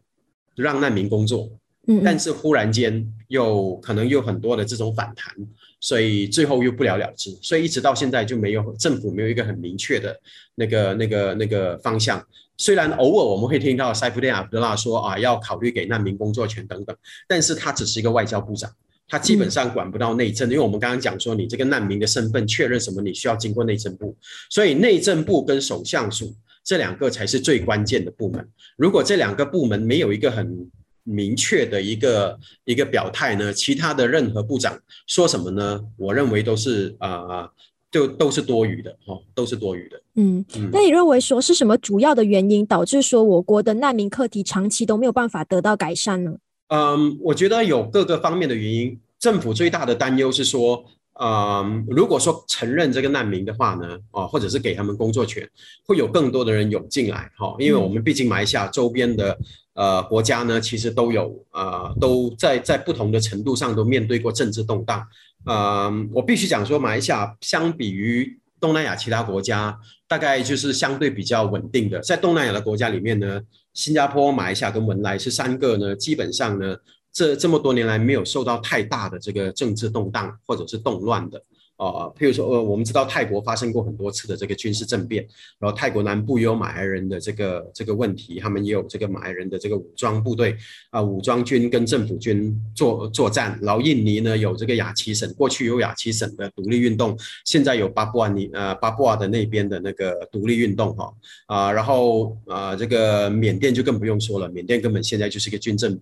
[0.55, 1.49] 让难民工作。
[1.85, 5.35] 嗯，但是忽然间又可能有很多的这种反弹，
[5.81, 7.29] 所以最后又不了了之。
[7.41, 10.17] 所以一直到现在就没有政府没有一个很明确的
[10.55, 12.25] 那个那个那个方向。
[12.57, 16.95] 虽然偶尔我们会听到塞夫丁阿卜杜拉说啊，要考虑给难民工作权等等，
[17.27, 18.71] 但是他只是一个外交部长，
[19.07, 24.15] 他基本上管不到内政，因为我们刚刚讲说，你这个难民的身份确认什么，你需要经过内政部，
[24.49, 28.47] 所以内政部跟首相署这两个才是最关键的部门。
[28.77, 30.69] 如果这两个部门没有一个很
[31.03, 35.83] 明确的一个一个表态呢，其他的任何部长说什么呢？
[35.97, 37.49] 我认为都是啊。
[37.93, 40.01] 就都是多余的哈，都是多余的。
[40.15, 46.33] 嗯，那你认为说是什么主要的原因导致说我国的难民课题长期都没有办法得到改善呢？
[46.69, 48.99] 嗯，我觉得有各个方面的原因。
[49.19, 50.83] 政府最大的担忧是说，
[51.21, 55.47] 嗯，如果说承认这个难民的话呢，哦，或者是给他们工作权，
[55.85, 59.37] 会有更多的人涌进来哈，因为我们毕竟马来西亚周边的
[59.75, 65.07] 呃国家呢，其实都有呃都在在不同的程度上都面对过政治动荡。
[65.45, 69.77] 呃，我必须讲说，马来西亚相比于东南亚其他国家，
[70.07, 71.99] 大概就是相对比较稳定的。
[71.99, 73.41] 在东南亚的国家里面呢，
[73.73, 76.77] 新加坡、马来西亚跟文莱是三个呢，基本上呢，
[77.11, 81.41] 这这么多年来没有受到太大的这个政治动荡或者是动乱的。
[81.91, 85.25] 呃，譬如说，呃，我们知道泰国发生过很多次的这个军事政变，
[85.59, 90.55] 然后泰国南部也有马来人的这个这个问题，他们也有这个马来人的这个武装部队
[90.91, 93.57] 啊，武装军跟政府军作作战。
[93.61, 101.13] 然后印尼呢有这个雅琪省，过去有雅琪省的独立运动，现在有巴布亚尼呃巴布亚的那边的那个独立运动哈
[101.47, 106.01] 啊，然后啊这个缅甸就更不用说了，缅甸根本现在就是一个军政府。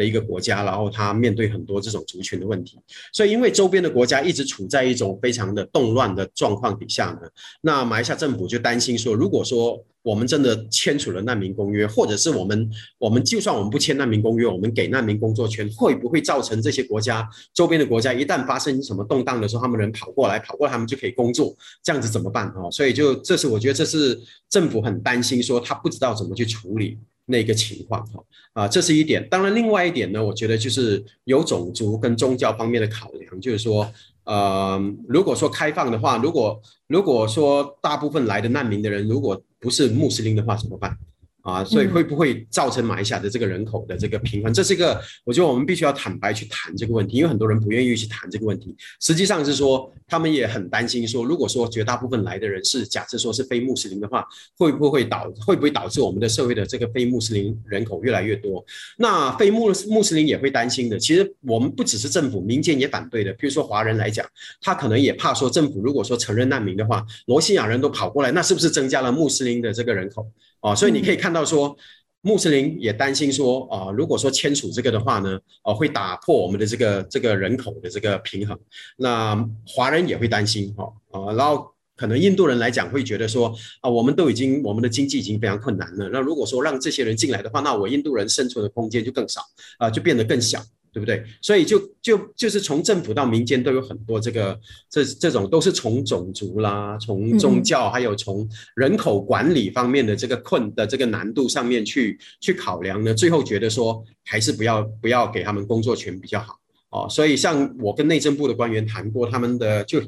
[0.00, 2.78] 的一个国家，然后他面对很多这种族群的问题，
[3.12, 7.28] 所以因为周边的国家一直处在一种非常的动乱的状况底下呢，
[7.60, 22.70] 那马来西亚政府就担心说，如果说我们真的签署了难民公约，或者是我们我们就算我们不签难民公约，我们给难民工作权，会不会造成这些国家周边的国家一旦发生什么动荡的时候，他们人跑过来，跑过来他们就可以工作，这样子怎么办哦？
[22.70, 26.98] 所以就这是我觉得这是政府很担心，说他不知道怎么去处理。
[27.30, 29.26] 那个情况哈啊，这是一点。
[29.30, 33.90] 当然，另外一点呢，我觉得就是有种族跟宗教方面的考量，就是说，
[34.24, 40.96] 呃，如果说开放的话，如果如果说大部分来的难民的人如果不是穆斯林的话，怎么办？
[41.42, 44.52] 啊，所以会不会造成马来西亚的这个人口的这个平衡？
[44.52, 48.76] 这是一个，我觉得我们必须要坦白去谈这个问题，因为很多人不愿意去谈这个问题。
[49.00, 54.26] 实际上是说，他们也很担心说，如果说绝大部分来的人是假设说是非穆斯林的话，
[54.58, 58.64] 会不会导会不会导致我们的社会的这个非穆斯林人口越来越多？
[58.98, 60.98] 那非穆穆斯林也会担心的。
[60.98, 63.32] 其实我们不只是政府，民间也反对的。
[63.34, 64.26] 比如说华人来讲，
[64.60, 70.30] 他可能也怕说，政府如果说承认难民的话，罗西亚人都跑过来，那是不是增加了穆斯林的这个人口？
[70.60, 71.76] 哦，所以你可以看到说，
[72.22, 78.58] 穆斯林也担心说，啊，如果说签署这个的话呢，哦，会打破我们的这个这个人口的这个平衡。
[78.96, 89.40] 那华人也会担心，哈，啊，然后可能印度人来讲会觉得说，啊，我们都已经我们的经济已经非常困难了，那如果说让这些人进来的话，那我印度人生存的空间就更少，
[89.78, 90.62] 啊，就变得更小。
[90.92, 91.24] 对不对？
[91.40, 94.58] 所以就就就是从政府到民间都有很多这个
[94.90, 106.58] 这这种都是从种族啦，从宗教还有从人口管理方面的这个困的这个难度上面去去考量呢，最后觉得说还是不要不要给他们工作权比较好
[106.90, 107.06] 哦。
[107.08, 110.02] 所以像我跟内政部的官员谈过，他们的就。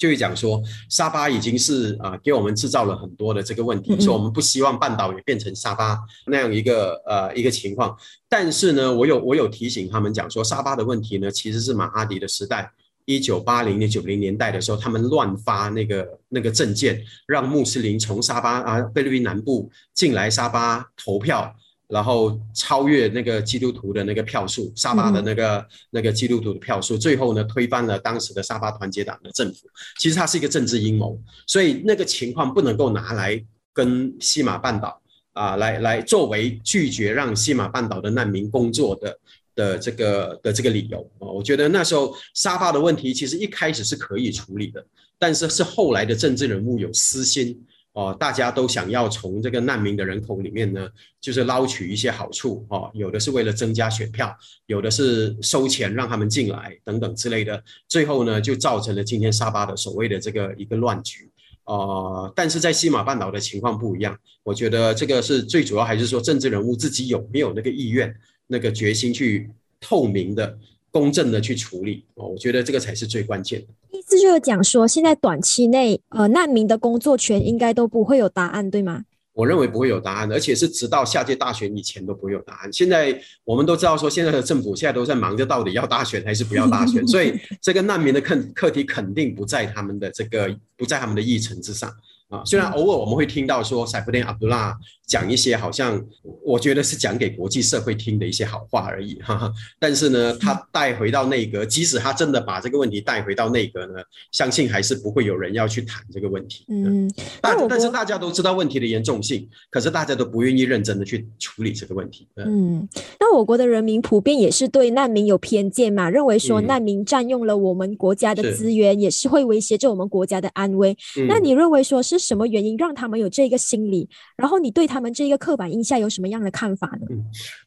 [0.00, 7.94] 就会讲说，沙巴已经是啊，给我们制造了很多的这个问题，说我们不希望半岛也变成沙巴那样一个呃一个情况。
[8.26, 12.72] 但是呢，我有我有提醒他们讲说，沙巴的问题呢，其实是马哈迪的时代，
[13.04, 21.54] 一九八零年九零年代的时候，他们乱发那个那个证件，让穆斯林从沙巴啊菲律宾南部进来沙巴投票。
[21.90, 29.68] 然后超越那个基督徒的那个票数，沙巴的那个那个基督徒的票数，最后呢推翻了当时的沙巴团结党的政府。
[29.98, 39.18] 其实它是一个政治阴谋，所以那个情况不能够拿来跟西马半岛啊来来作为拒绝让西马半岛的难民工作的
[39.54, 41.26] 的这个的这个理由啊。
[41.26, 44.86] 我觉得那时候沙巴的问题其实一开始是可以处理的，
[45.18, 47.60] 但是是后来的政治人物有私心。
[48.00, 50.88] 哦，大家都想要从这个难民的人口里面呢，
[51.20, 52.90] 就是捞取一些好处哦。
[52.94, 54.34] 有的是为了增加选票，
[54.64, 57.62] 有的是收钱让他们进来等等之类的。
[57.88, 61.30] 最后呢，就造成了今天沙巴的所谓的这个一个乱局。
[61.64, 70.58] 呃，但是在西马半岛的情况不一样，我觉得这个是最主要还是说政治人物自己有没有那个意愿、那个决心去透明的。
[70.92, 73.66] 公正的去处理哦，我觉得这个才是最关键的。
[74.10, 79.04] 意思就是讲说，现在短期内，呃，难民的工作权应该都不会有答案，对吗？
[79.32, 82.72] 我认为不会有答案，而且是直到下届大选以前都不会有答案。
[82.72, 91.88] 现在我们都知道说，现在的政府现在都在忙着到底要大选还是不要大选， 所以这个难民的课课题肯定不在他们的这个不在他们的议程之上。
[92.30, 96.00] 啊，虽然偶尔我们会听到说塞夫丁阿卜杜拉讲一些好像
[96.44, 99.52] 我觉得是讲给国际社会听的一些好话而已，哈哈。
[99.80, 103.94] 但是呢，他带回到内阁，即使他真的把这个问题带回到内阁呢，
[104.30, 106.64] 相信还是不会有人要去谈这个问题。
[106.68, 107.12] 嗯，
[107.42, 112.28] 但但是大家都知道问题的严重性，可是大家都不愿意认真的去处理这个问题。
[112.36, 112.88] 嗯，
[113.18, 120.96] 那我国的人民普遍也是对难民有偏见嘛，认为说难民占用了我们国家的资源，也是会威胁着我们国家的安危。
[121.26, 122.19] 那你认为说是？
[122.20, 124.08] 什么原因让他们有这个心理？
[124.36, 127.06] 然后你对他们这个刻板印象有什么样的看法呢？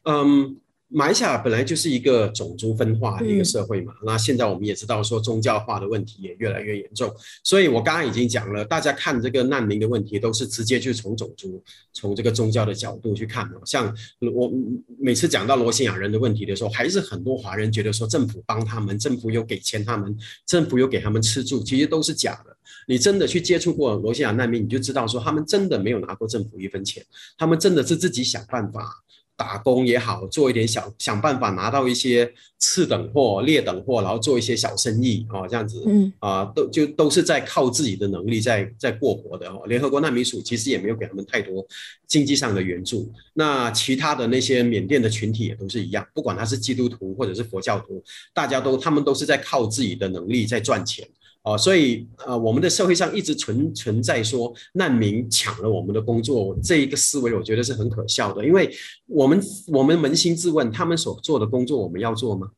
[0.04, 0.56] 嗯。
[0.88, 7.12] 马来西亚本来就是一个种族分化的一个社会嘛，那现在我们也知道说宗教化的问题也越来越严重，
[7.42, 11.60] 所以我刚刚已经讲了，大家看这个难民的问题都是直接就从种族、
[11.92, 13.54] 从这个宗教的角度去看嘛。
[13.64, 13.92] 像
[14.32, 14.52] 我
[14.96, 22.53] 每次讲到罗兴亚人的问题的时候，还是很多华人觉得说政府帮他们，政府有给钱他们，政府有给他们吃住，其实都是假的。
[22.86, 27.04] 你真的去接触过罗兴亚难民，你就知道说他们真的没有拿过政府一分钱，
[27.36, 29.00] 他们真的是自己想办法。
[29.36, 39.64] 打工也好，做一点小想办法拿到一些次等货、劣等货，然后做一些小生意啊，这样子，嗯啊，都就都是在靠自己的能力在在过活的哦。
[39.66, 41.66] 联合国难民署其实也没有给他们太多
[42.06, 43.12] 经济上的援助。
[43.32, 48.00] 那其他的那些缅甸的群体也都是一样，不管他是基督徒或者是佛教徒，
[48.32, 51.04] 大家都他们都是在靠自己的能力在赚钱。
[51.44, 58.44] 哦，所以呃，我们的社会上一直存存在说难民抢了我们的工作这一个思维，我觉得是很可笑的。
[58.44, 58.74] 因为
[59.06, 62.48] 我们我们扪心自问，他们所做的工作我们要做吗？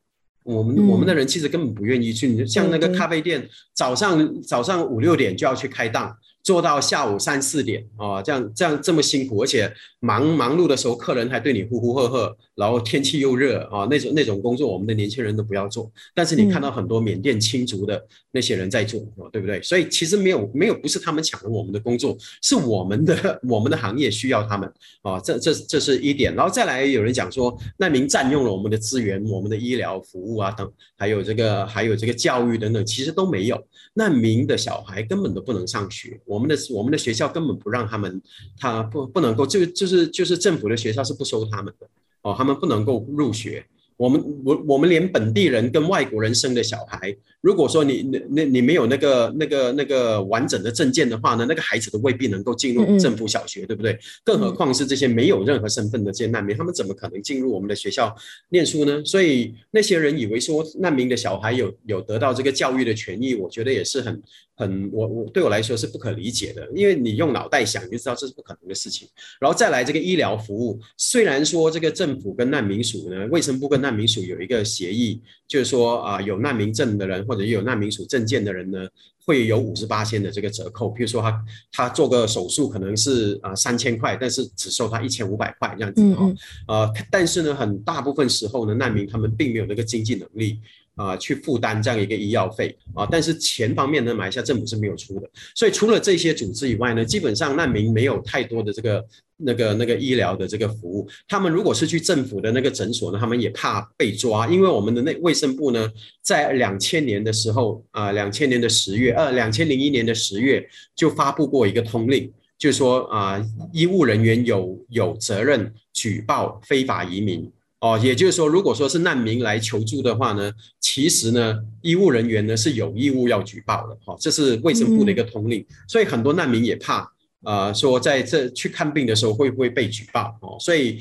[0.43, 6.15] 我们我们的人其实根本不愿意去，像那个咖啡店，早上早上五六点就要去开档。
[6.47, 15.91] 做到下午三四点啊，这样这样这么辛苦，而且忙忙碌的时候，客人还对你呼呼喝喝，然后天气又热啊，那种那种工作，我们的年轻人都不要做。
[16.15, 19.61] 但是你看到很多缅甸青族的那些人在做，对不对？
[19.61, 26.33] 所以其实没有没有不是他们抢了我们的工作，是我们的 我们的行业需要他们啊，这这这是一点。
[26.33, 33.61] 然后再来有人讲说难民占用了我们的资源，我们的医疗服务啊等，还有这个还有这个教育等等，其实都没有。
[33.95, 36.21] 难民的小孩根本都不能上学。
[36.23, 38.21] 我我们的我们的学校根本不让他们，
[38.59, 41.87] 他不不能够，就就是就是政府的学校是不收他们的
[42.21, 43.65] 哦，他们不能够入学。
[43.97, 53.97] 我们我我们连本地人跟外国人生的小孩，如果说你那那你没有那个那个那个完整的证件的话呢，那个孩子都未必能够进入政府小学，对不对？
[54.23, 58.15] 更何况是这些没有任何身份的这些难民，他们怎么可能进入我们的学校
[58.49, 59.03] 念书呢？
[59.03, 64.21] 所以那些人以为说难民的小孩有有得到这个教育的权益，我觉得也是很。
[64.57, 69.07] 很，我我对我来说是不可理解的，因为你用脑袋想就知道这是不可能的事情。
[69.39, 78.87] 然后再来这个医疗服务，虽然说这个政府跟难民署呢，卫生部跟难民署有一个协议，就是说啊，有难民证的人或者有难民署证件的人呢，
[79.23, 80.87] 会有五十八千的这个折扣。
[80.87, 86.33] 譬如说他他做个手术可能是啊三千块，但是只收他一千五百块这样子哈。
[86.67, 90.59] 呃，但是呢，很大部分时候呢，难民他们并没有那个经济能力。
[90.97, 95.29] 啊，去负担这样一个医药费啊，但是钱方面呢，马来西亚政府是没有出的。
[95.55, 99.05] 所以除了这些组织以外呢，基本上难民没有太多的这个
[99.37, 101.07] 那个那个医疗的这个服务。
[101.27, 105.87] 他们如果是去政府的那个诊所呢，他们也怕被抓，因为我们的那卫生部呢，
[106.23, 113.39] 在两千年的时候啊，两千年的十月，呃，两千零一年的十月就发布过一个通令，就是说啊，
[113.71, 117.51] 医务人员有有责任举报非法移民。
[117.79, 127.07] 哦，也就是说，如果说是难民来求助的话呢，其实呢，医务人员呢是有义务要举报的，哈，这是卫生部的一个通令，所以很多难民也怕，
[127.43, 130.99] 呃，说在这去看病的时候会不会被举报，哦，所以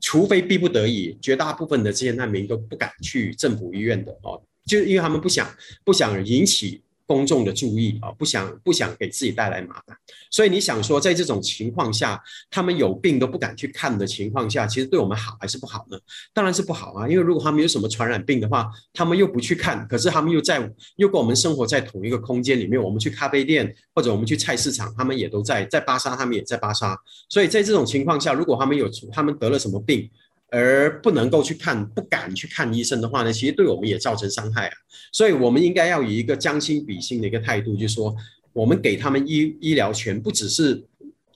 [0.00, 5.48] 除非逼不得已，绝大部分的这些难民都不敢去政府医院的，哦，就因为他们不想
[5.84, 6.82] 不想引起。
[7.08, 9.96] 公众的注意啊，不想不想给自己带来麻烦，
[10.30, 15.98] 所以你想说，在这种情况下，他们有病都不敢去看的情况下，其实对我们好还是不好呢？
[16.34, 26.94] 当然是不好啊，因为如果他们有什么传染病的话，他们又不去看，可是他们又在又跟我们生活在同一个空间里面，我们去咖啡店或者我们去菜市场，他们也都在在巴沙，他们也在巴沙，
[27.30, 30.10] 所以在这种情况下，如果他们有他们得了什么病。
[30.50, 34.72] 而不能够去看，不敢去看医生的话呢，其实对我们也造成伤害啊。
[35.12, 38.14] 所以，我们应该要以一个将心比心的一个态度，就是说，
[38.52, 40.82] 我们给他们医医疗权，不只是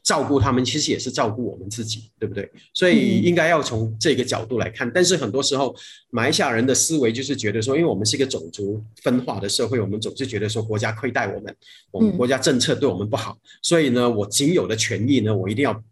[0.03, 2.51] 照顾他们，其实也是照顾我们自己，对不对？
[2.73, 4.91] 所以，应该要从这个角度来看。
[4.93, 5.75] 但是，很多时候，
[6.11, 11.55] 马来西亚人的思维就是觉得说，因为我们是一个种族分化的社会，我们总是觉得说，国家亏待我们，
[11.91, 15.83] 我们国家政策对我们不好，所以呢，我仅有的权益呢，我一定要。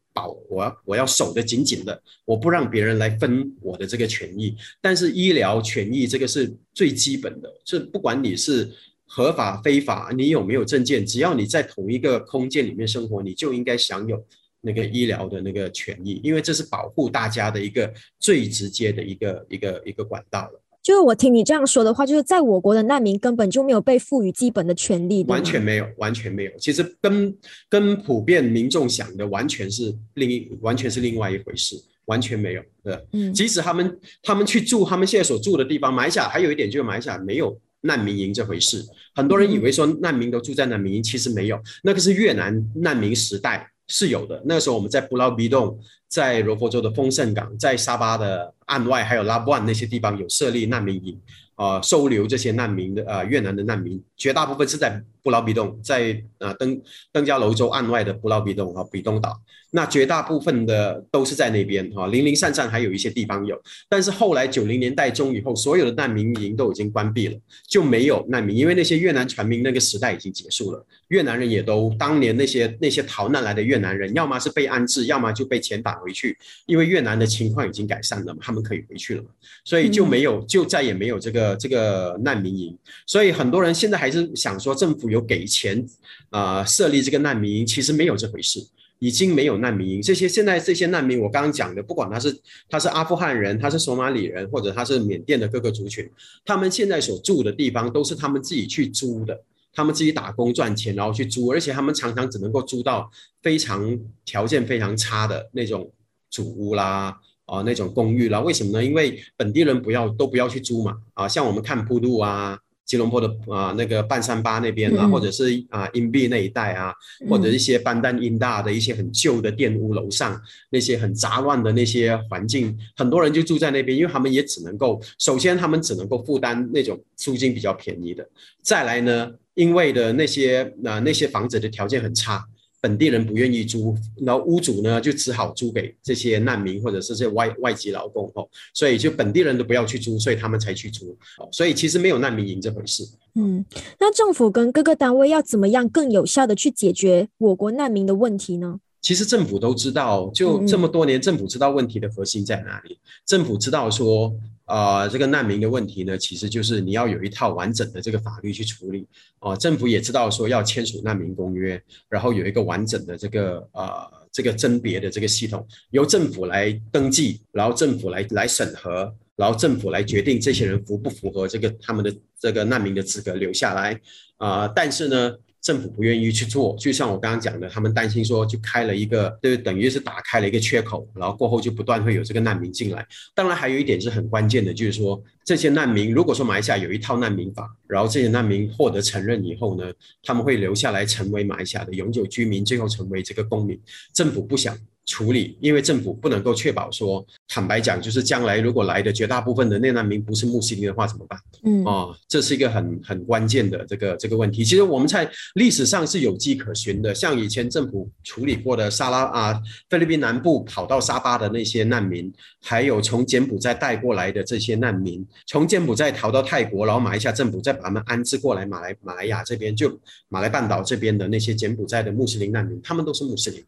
[0.49, 4.57] 我要我要守得紧紧的，我不让别人来分我的这个权益。
[4.81, 8.71] 但是医疗权益这个是最基本的，是不管你是
[9.07, 14.25] 合法非法，你有没有证件，只要你在同一个空间里面生活，你就应该享有
[14.61, 20.63] 那个医疗的那个权益，因为这是保护大家的一个最直接的一个一个一个管道了。
[20.83, 26.51] 就是我听你这样说的话，就是在我国的难民根本就没有被赋予基本的权利，完全没有，完全没有。
[26.59, 27.37] 其实跟
[27.69, 31.77] 跟普遍民众想的完全是另一，完全是另外一回事，
[32.07, 32.99] 完全没有对。
[33.13, 38.83] 嗯，即使他们他们去住他们现在所住的地方，马来西亚还有一点就是马来西亚没有难民营这回事。
[39.15, 44.41] 很多人以为说难民都住在难民营，其实没有，那个是越南难民时代是有的。
[44.47, 45.79] 那个时候我们在布劳比洞。
[46.11, 51.17] 在罗佛州的丰盛港，在沙巴的岸外，还有拉布万那些地方有设立难民营，
[51.61, 56.81] 啊，收留这些难民的，呃，越南的难民，绝大部分是在布劳比洞，在啊登
[57.13, 59.39] 登加楼州岸外的布劳比洞和比东岛。
[59.73, 63.57] 那绝大部分的都是在那边哈，零零散散还有一些地方有，
[63.89, 67.39] 但是后来九零年代中以后，所有的难民营都已经关闭了，
[67.69, 76.37] 就没有难民，因为那些越南船民那个时代已经结束了，越南人也都当年那些那些逃难来的越南人，要么是被安置，要么就被遣返回去，
[76.67, 79.29] 因为越南的情况已经改善了嘛，他们可以回去了嘛，
[79.65, 82.77] 所以就没有就再也没有这个这个难民营，
[83.07, 85.85] 所以很多人现在还是想说政府有给钱
[86.31, 88.61] 啊设立这个难民营，其实没有这回事。
[89.03, 92.39] 已经没有难民营，这些现在这些难民，我刚刚讲的，不管他是
[92.69, 96.07] 他是阿富汗人，他是索马里人，或者他是缅甸的各个族群，
[96.45, 99.43] 他们现在所住的地方都是他们自己去租的，
[99.73, 105.91] 他们自己打工赚钱，然后去租，而且他们常常只能够租到非常条件非常差的那种
[106.31, 107.19] 主屋啦，
[107.51, 108.85] 啊那种公寓啦，为什么呢？
[108.85, 112.59] 因为本地人不要都不要去租嘛，啊像我们看铺路啊。
[112.87, 116.93] 吉隆坡的啊，那个半山巴那边啊，或者是啊，英币那一带啊，
[117.29, 120.37] 或者一些班丹英大的一些很旧的店屋楼上，
[120.71, 128.29] 那些很杂乱的那些环境，很多人就住在那边，因为他们也只能够，首先他们只能够负担那种租金比较便宜的，
[128.61, 132.45] 再来呢，因为的那些啊那些房子的条件很差。
[132.81, 143.05] 本地人不愿意租，然后屋主呢就只好租给这些难民或者是这些外外籍劳工哦，所以就本地人都不要去租，所以他们才去租哦，所以其实没有难民营这回事。
[143.35, 143.65] 嗯，
[143.99, 148.81] 那政府跟各个单位要怎么样更有效的去解决我国难民的问题呢？
[149.01, 152.99] 其实政府都知道，就这么多年，政府知道问题的核心在哪里。
[153.25, 154.35] 政府知道说，
[154.67, 159.07] 呃，这个难民的问题呢，其实就是你要有一套完整的这个法律去处理。
[159.41, 163.91] 哦，政府也知道说要签署难民公约，然后有一个完整的这个呃
[164.31, 173.99] 这个甄别的这个系统，由政府来登记，然后政府来来审核，然后政府来决定这些人符不符合这个他们的这个难民的资格留下来。
[174.37, 175.35] 啊，但是呢。
[175.61, 183.07] 政府不愿意去做，就像我刚刚讲的，他们担心说，就开了一个，就等于是打开了一个缺口，然后过后就不断会有这个难民进来。
[183.35, 189.93] 当然，还有一点是很关键的，就是说这些难民，如果说马来西亚有一套难民法，然后这些难民获得承认以后呢，
[190.23, 193.79] 他们会留下来成为马来西亚的永久居民，最后成为这个公民。
[194.15, 194.77] 政府不想。
[195.11, 201.37] 处理，因为政府不能够确保说，坦白讲，就是将来如果来的绝大部分的内难民不是穆斯林的话怎么办？
[201.65, 204.65] 嗯，哦，这是一个很很关键的这个这个问题。
[204.65, 212.33] 其实我们在历史上是有迹可循的，像以前政府处理过的沙拉啊，菲律宾南部跑到沙巴的那些难民，
[212.63, 219.99] 还有从柬埔寨带过来的这些难民，从柬埔寨逃到泰国，然后马来西亚政府再把他们安置过来马来马来亚这边，就
[220.29, 223.61] 马来半岛这边的那些柬埔寨的穆斯林难民，他们都是穆斯林。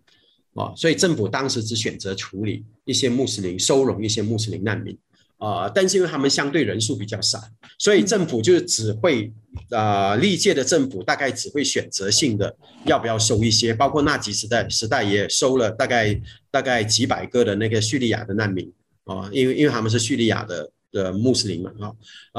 [0.55, 4.95] 啊，所以政府当时只选择处理一些穆斯林，收容一些穆斯林难民，
[5.39, 7.43] 啊，但是因为他们相对人数比较少，
[7.79, 9.33] 所以政府就只会，
[9.71, 18.71] 呃，历届的政府大概只会选择性的要不要收一些，包括纳吉时代时代也收了大概大概几百个的那个叙利亚的难民，
[19.05, 21.93] 啊，因为因为他们是叙利亚的的穆斯林嘛，啊，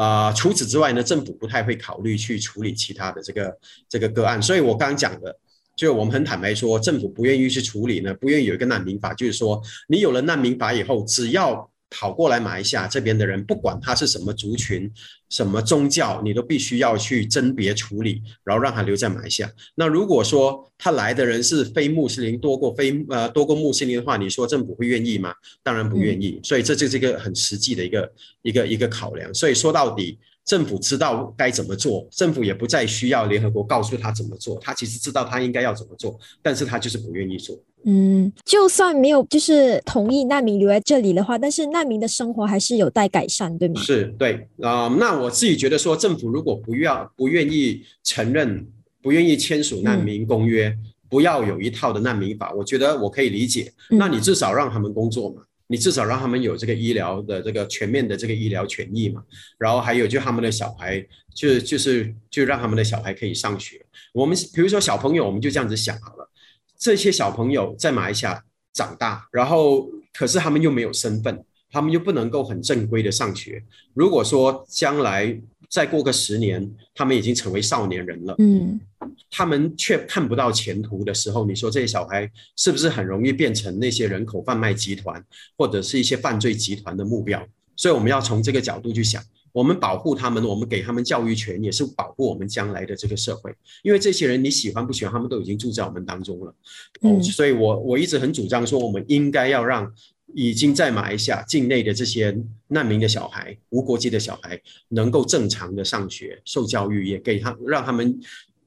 [0.04, 3.58] 啊，除此之外呢，政府不太会考虑去处理其他的这个
[3.90, 5.36] 这个个案，所以我刚刚讲的。
[5.76, 14.92] 就我们很坦白说，政府不愿意去处理呢，不愿意有一个难民法，就是说，你有了难民法以后，只要跑过来马来西亚这边的人，不管他是什么族群、
[15.30, 19.52] 什么宗教，你都必须要去甄别处理，然后让他留在马来西亚。
[19.76, 25.34] 那如果说他来的人是非穆斯林多过非呃多过穆斯林的话，你说政府会愿意吗？
[25.64, 26.40] 当然不愿意。
[26.44, 28.12] 所以这就是一个很实际的一个
[28.44, 29.34] 一个一个考量。
[29.34, 30.20] 所以说到底。
[30.46, 37.58] 政府知道该怎么做，政府也不再需要联合国告诉他怎么做，他其实知道他应该要怎么做，但是他就是不愿意做。
[37.86, 43.82] 嗯，就算没有就是同意难民留在这里的话，但是难民的生活还是有待改善，对吗？
[43.82, 48.66] 是对啊，那我自己觉得说，政府如果不要不愿意承认，
[49.02, 50.74] 不愿意签署难民公约，
[51.10, 53.72] 不要有一套的难民法，我觉得我可以理解。
[53.90, 55.42] 那你至少让他们工作嘛。
[55.74, 59.24] 你至少让他们有这个医疗的这个全面的这个医疗权益嘛，
[59.58, 61.04] 然后还有就他们的小孩，
[61.34, 63.84] 就就是就让他们的小孩可以上学。
[64.14, 66.30] 我们比如说小朋友，我们就这样子想好了，
[66.78, 73.64] 这些小朋友在马来西亚长大，然后可是他们又没有身份，他们又不能够很正规的上学。
[73.96, 75.36] 如果说将来，
[75.72, 78.36] 再过个十年，他们已经成为少年人了。
[78.38, 78.80] 嗯，
[79.30, 85.24] 他们却看不到前途的时候，你说这些小孩是不是很容易变成那些人口贩卖集团
[85.58, 87.46] 或者是一些犯罪集团的目标？
[87.76, 93.54] 所以我们要从这个角度去想，我们保护他们，我们给他们教育权，也是保护我们将来的这个社会。
[93.82, 96.56] 因为这些人你喜欢不喜欢，他们都已经住在我们当中了。
[97.02, 99.92] 嗯，所以我我一直很主张说，我们应该要让。
[100.36, 102.36] 已经在马来西亚境内的这些
[102.70, 108.20] 难民的小孩、无国籍的小孩，能够正常的上学、受教育，也给他让他们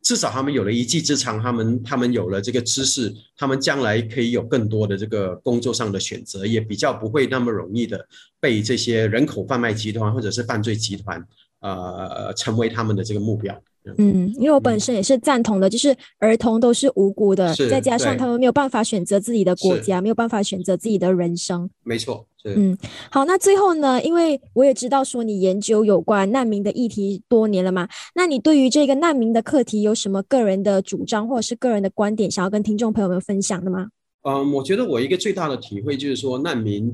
[0.07, 8.07] 至少他们有了一技之长，他们他们有了这个知识，他们将来可以有更多的这个工作上的选择，也比较不会那么容易的
[8.39, 11.21] 被这些人口贩卖集团或者是犯罪集团
[11.59, 13.61] 呃成为他们的这个目标。
[13.99, 21.71] 嗯，因为我本身也是赞同的，就是儿童都是无辜的，再加上他们没有办法选择自己的国家，没有办法选择自己的人生。
[21.85, 22.77] 没错，嗯，
[23.11, 33.89] 好，那最后呢，因为我也知道说你研究有关难民的议题多年了嘛，那你对于这个难民的课题有什么个人的主张或者是个人的观点，想要跟听众朋友们分享的吗？
[34.23, 36.93] 嗯，我觉得我一个最大的体会就是说，难民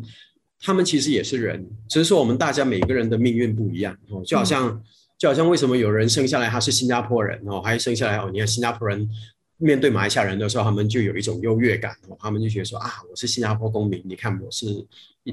[0.60, 4.78] 他们其实也是人，只是说我们大家每个人的命运不一样哦，就好像。
[5.22, 9.08] 就好像为什么有人生下来他是新加坡人哦，还生下来哦，你看新加坡人
[9.56, 14.66] 面对马来西亚人的时候，他们就有一种优越感哦，他们就觉得说啊，我是新加坡公民，你看我是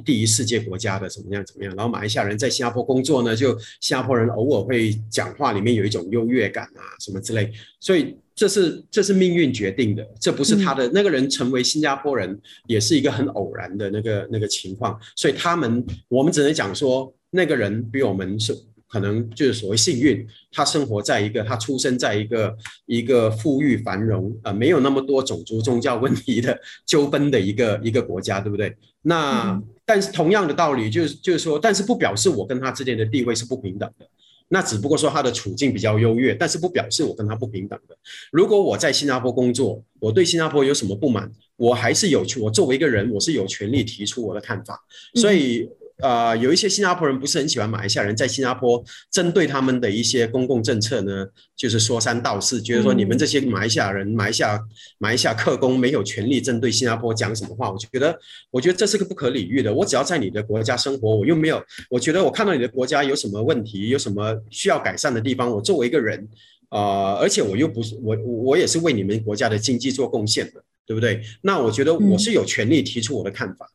[0.05, 1.75] 第一世界国家的怎么样怎么样。
[1.75, 18.55] 然后马来西亚人在新加坡工作呢，就新加坡人偶尔会讲话里面有一种优越感啊什么之类，所以这是这是命运决定的，这不是他的那个人成为新加坡人也是一个很偶然的那个那个情况，所以他们我们只能讲说那个人比我们是。
[18.89, 28.75] 可能就是所谓幸运，他生活在一个他出生在一个一个富裕繁荣啊，没有那么多种族宗教问题的纠纷的一个一个国家，对不对？
[29.03, 34.07] 那但是同样的道理，就是就是说，但是不表示我跟他之间的地位是不平等的。
[34.51, 37.95] 那只不过说他的处境比较优越，但是不表示我跟他不平等的。
[38.31, 44.83] 如果我在新加坡工作，我对新加坡有什么不满，我还是有权，我作为一个人，我是有权利提出我的看法。
[45.13, 45.69] 所以。
[46.01, 54.59] 呃，有一些新加坡人不是很喜欢马来西亚人，在新加坡针对他们的一些公共政策呢，就是说三道四，觉得说你们这些马来西亚人、马来西亚
[54.97, 57.69] 马来西亚客工没有权利针对新加坡讲什么话。
[57.69, 58.17] 我觉得，
[58.49, 59.73] 我觉得这是个不可理喻的。
[59.73, 66.27] 我只要在你的国家生活，我又没有，我觉得我看到你的国家有什么问题，有什么需要改善的地方，我作为一个人，
[66.69, 71.21] 呃，而且我又不是我，我也是为你们国家的经济做贡献的，对不对？
[71.41, 73.69] 那我觉得我是有权利提出我的看法。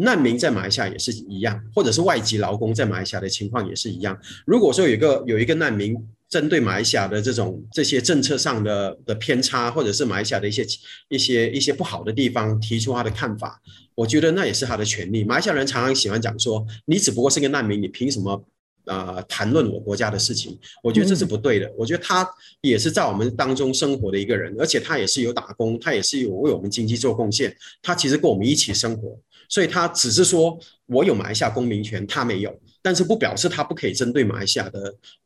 [0.00, 4.16] 难民在马来西亚也是一样，或者是外籍劳工在马来西亚的情况也是一样。
[4.46, 5.96] 如果说有一个有一个难民
[6.28, 10.64] 针对马来西亚的这种这些政策上的的偏差，或者是马来西亚的一些
[11.08, 13.60] 一些一些不好的地方提出他的看法，
[13.96, 15.24] 我觉得那也是他的权利。
[15.24, 18.44] 马来西亚人常常喜欢讲说，你只不过是个难民，你凭什么
[18.84, 20.56] 啊谈论我国家的事情？
[20.82, 21.68] 我觉得这是不对的。
[21.76, 22.28] 我觉得他
[22.60, 29.18] 也是在我们当中生活的一个人，而且他也是有打工，他也是有为我们经济做贡献，他其实跟我们一起生活。
[29.48, 34.80] 所以他只是说，我有马来西亚公民权，他没有，但是不表示他不可以针对马来西亚的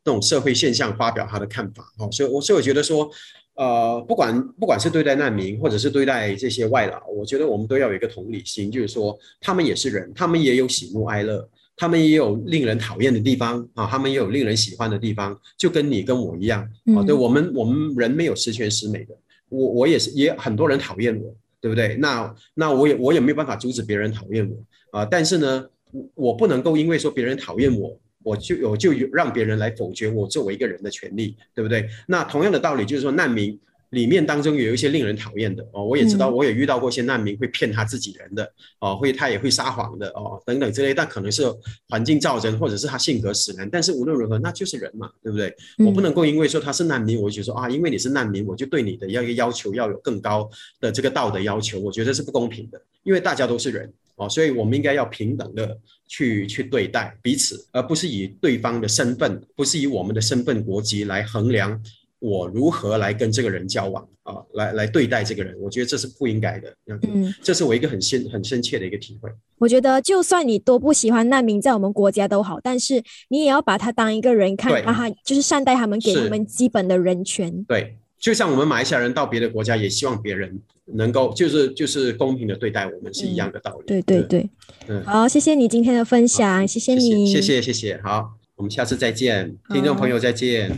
[0.04, 1.84] 这种社会现象发表他的看法。
[1.98, 3.10] 哦，所以，我所以我觉得说，
[3.54, 16.62] 呃，不管不管是对待难民，或者是对待这些外劳，我觉得我们都要有一个同理心，就是说，他们也是人，他们也有喜怒哀乐，他们也有令人讨厌的地方啊，他们也有令人喜欢的地方，就跟你跟我一样
[16.96, 17.02] 啊。
[17.02, 19.14] 对我们，我们人没有十全十美的，
[19.48, 21.34] 我我也是，也很多人讨厌我。
[21.62, 21.96] 对不对？
[22.00, 25.06] 那那我也我也没有办法阻止别人讨厌我啊！
[25.06, 31.88] 但是呢，我我不能够因为说别人讨厌我，我就我就让别人来否决我作为一个人的权利，对不对？
[32.08, 33.58] 那同样的道理就是说难民。
[33.92, 41.44] 里面当中有一些令人讨厌的哦，我也知道，我也遇到过一些难民会骗他自己人的哦，会他也会撒谎的哦，等等之类，但可能是
[41.90, 43.68] 环境造成，或者是他性格使然。
[43.70, 45.54] 但是无论如何，那就是人嘛，对不对？
[45.84, 50.48] 我不能够因为说他是难民，我就说啊，因为你是难民，我就对你的要一个要求要有更高
[50.80, 52.80] 的这个道德要求，我觉得是不公平的。
[53.02, 55.76] 因为大家都是人哦，所以我们应该要平等的
[56.08, 61.78] 去去对待彼此，而不是以对方的身份，不是以我们的身份国籍来衡量。
[62.22, 64.36] 我如何来跟这个人交往啊？
[64.52, 66.72] 来来对待这个人，我觉得这是不应该的。
[66.86, 69.28] 嗯，这是我一个很深很深切的一个体会。
[69.58, 77.64] 我觉得，就算你多不喜欢难民在我们国家都好，但是你也要把他当一个人看，让他就是善待他们，给他们基本的人权。
[77.64, 83.84] 对，就像我们马来西亚人到别的国家，也希望别人能够就是就是公平的对待我们，是一样的道理。
[83.86, 84.48] 对对对，
[84.86, 88.41] 嗯，好，谢谢你今天的分享，谢谢你，谢谢谢谢，好。
[88.62, 90.70] 我们下次再见，听众朋友再见。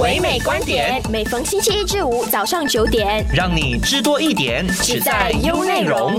[0.00, 6.16] 唯美观点，每逢星期一至五早上九点，让你知多一点，只在优内容。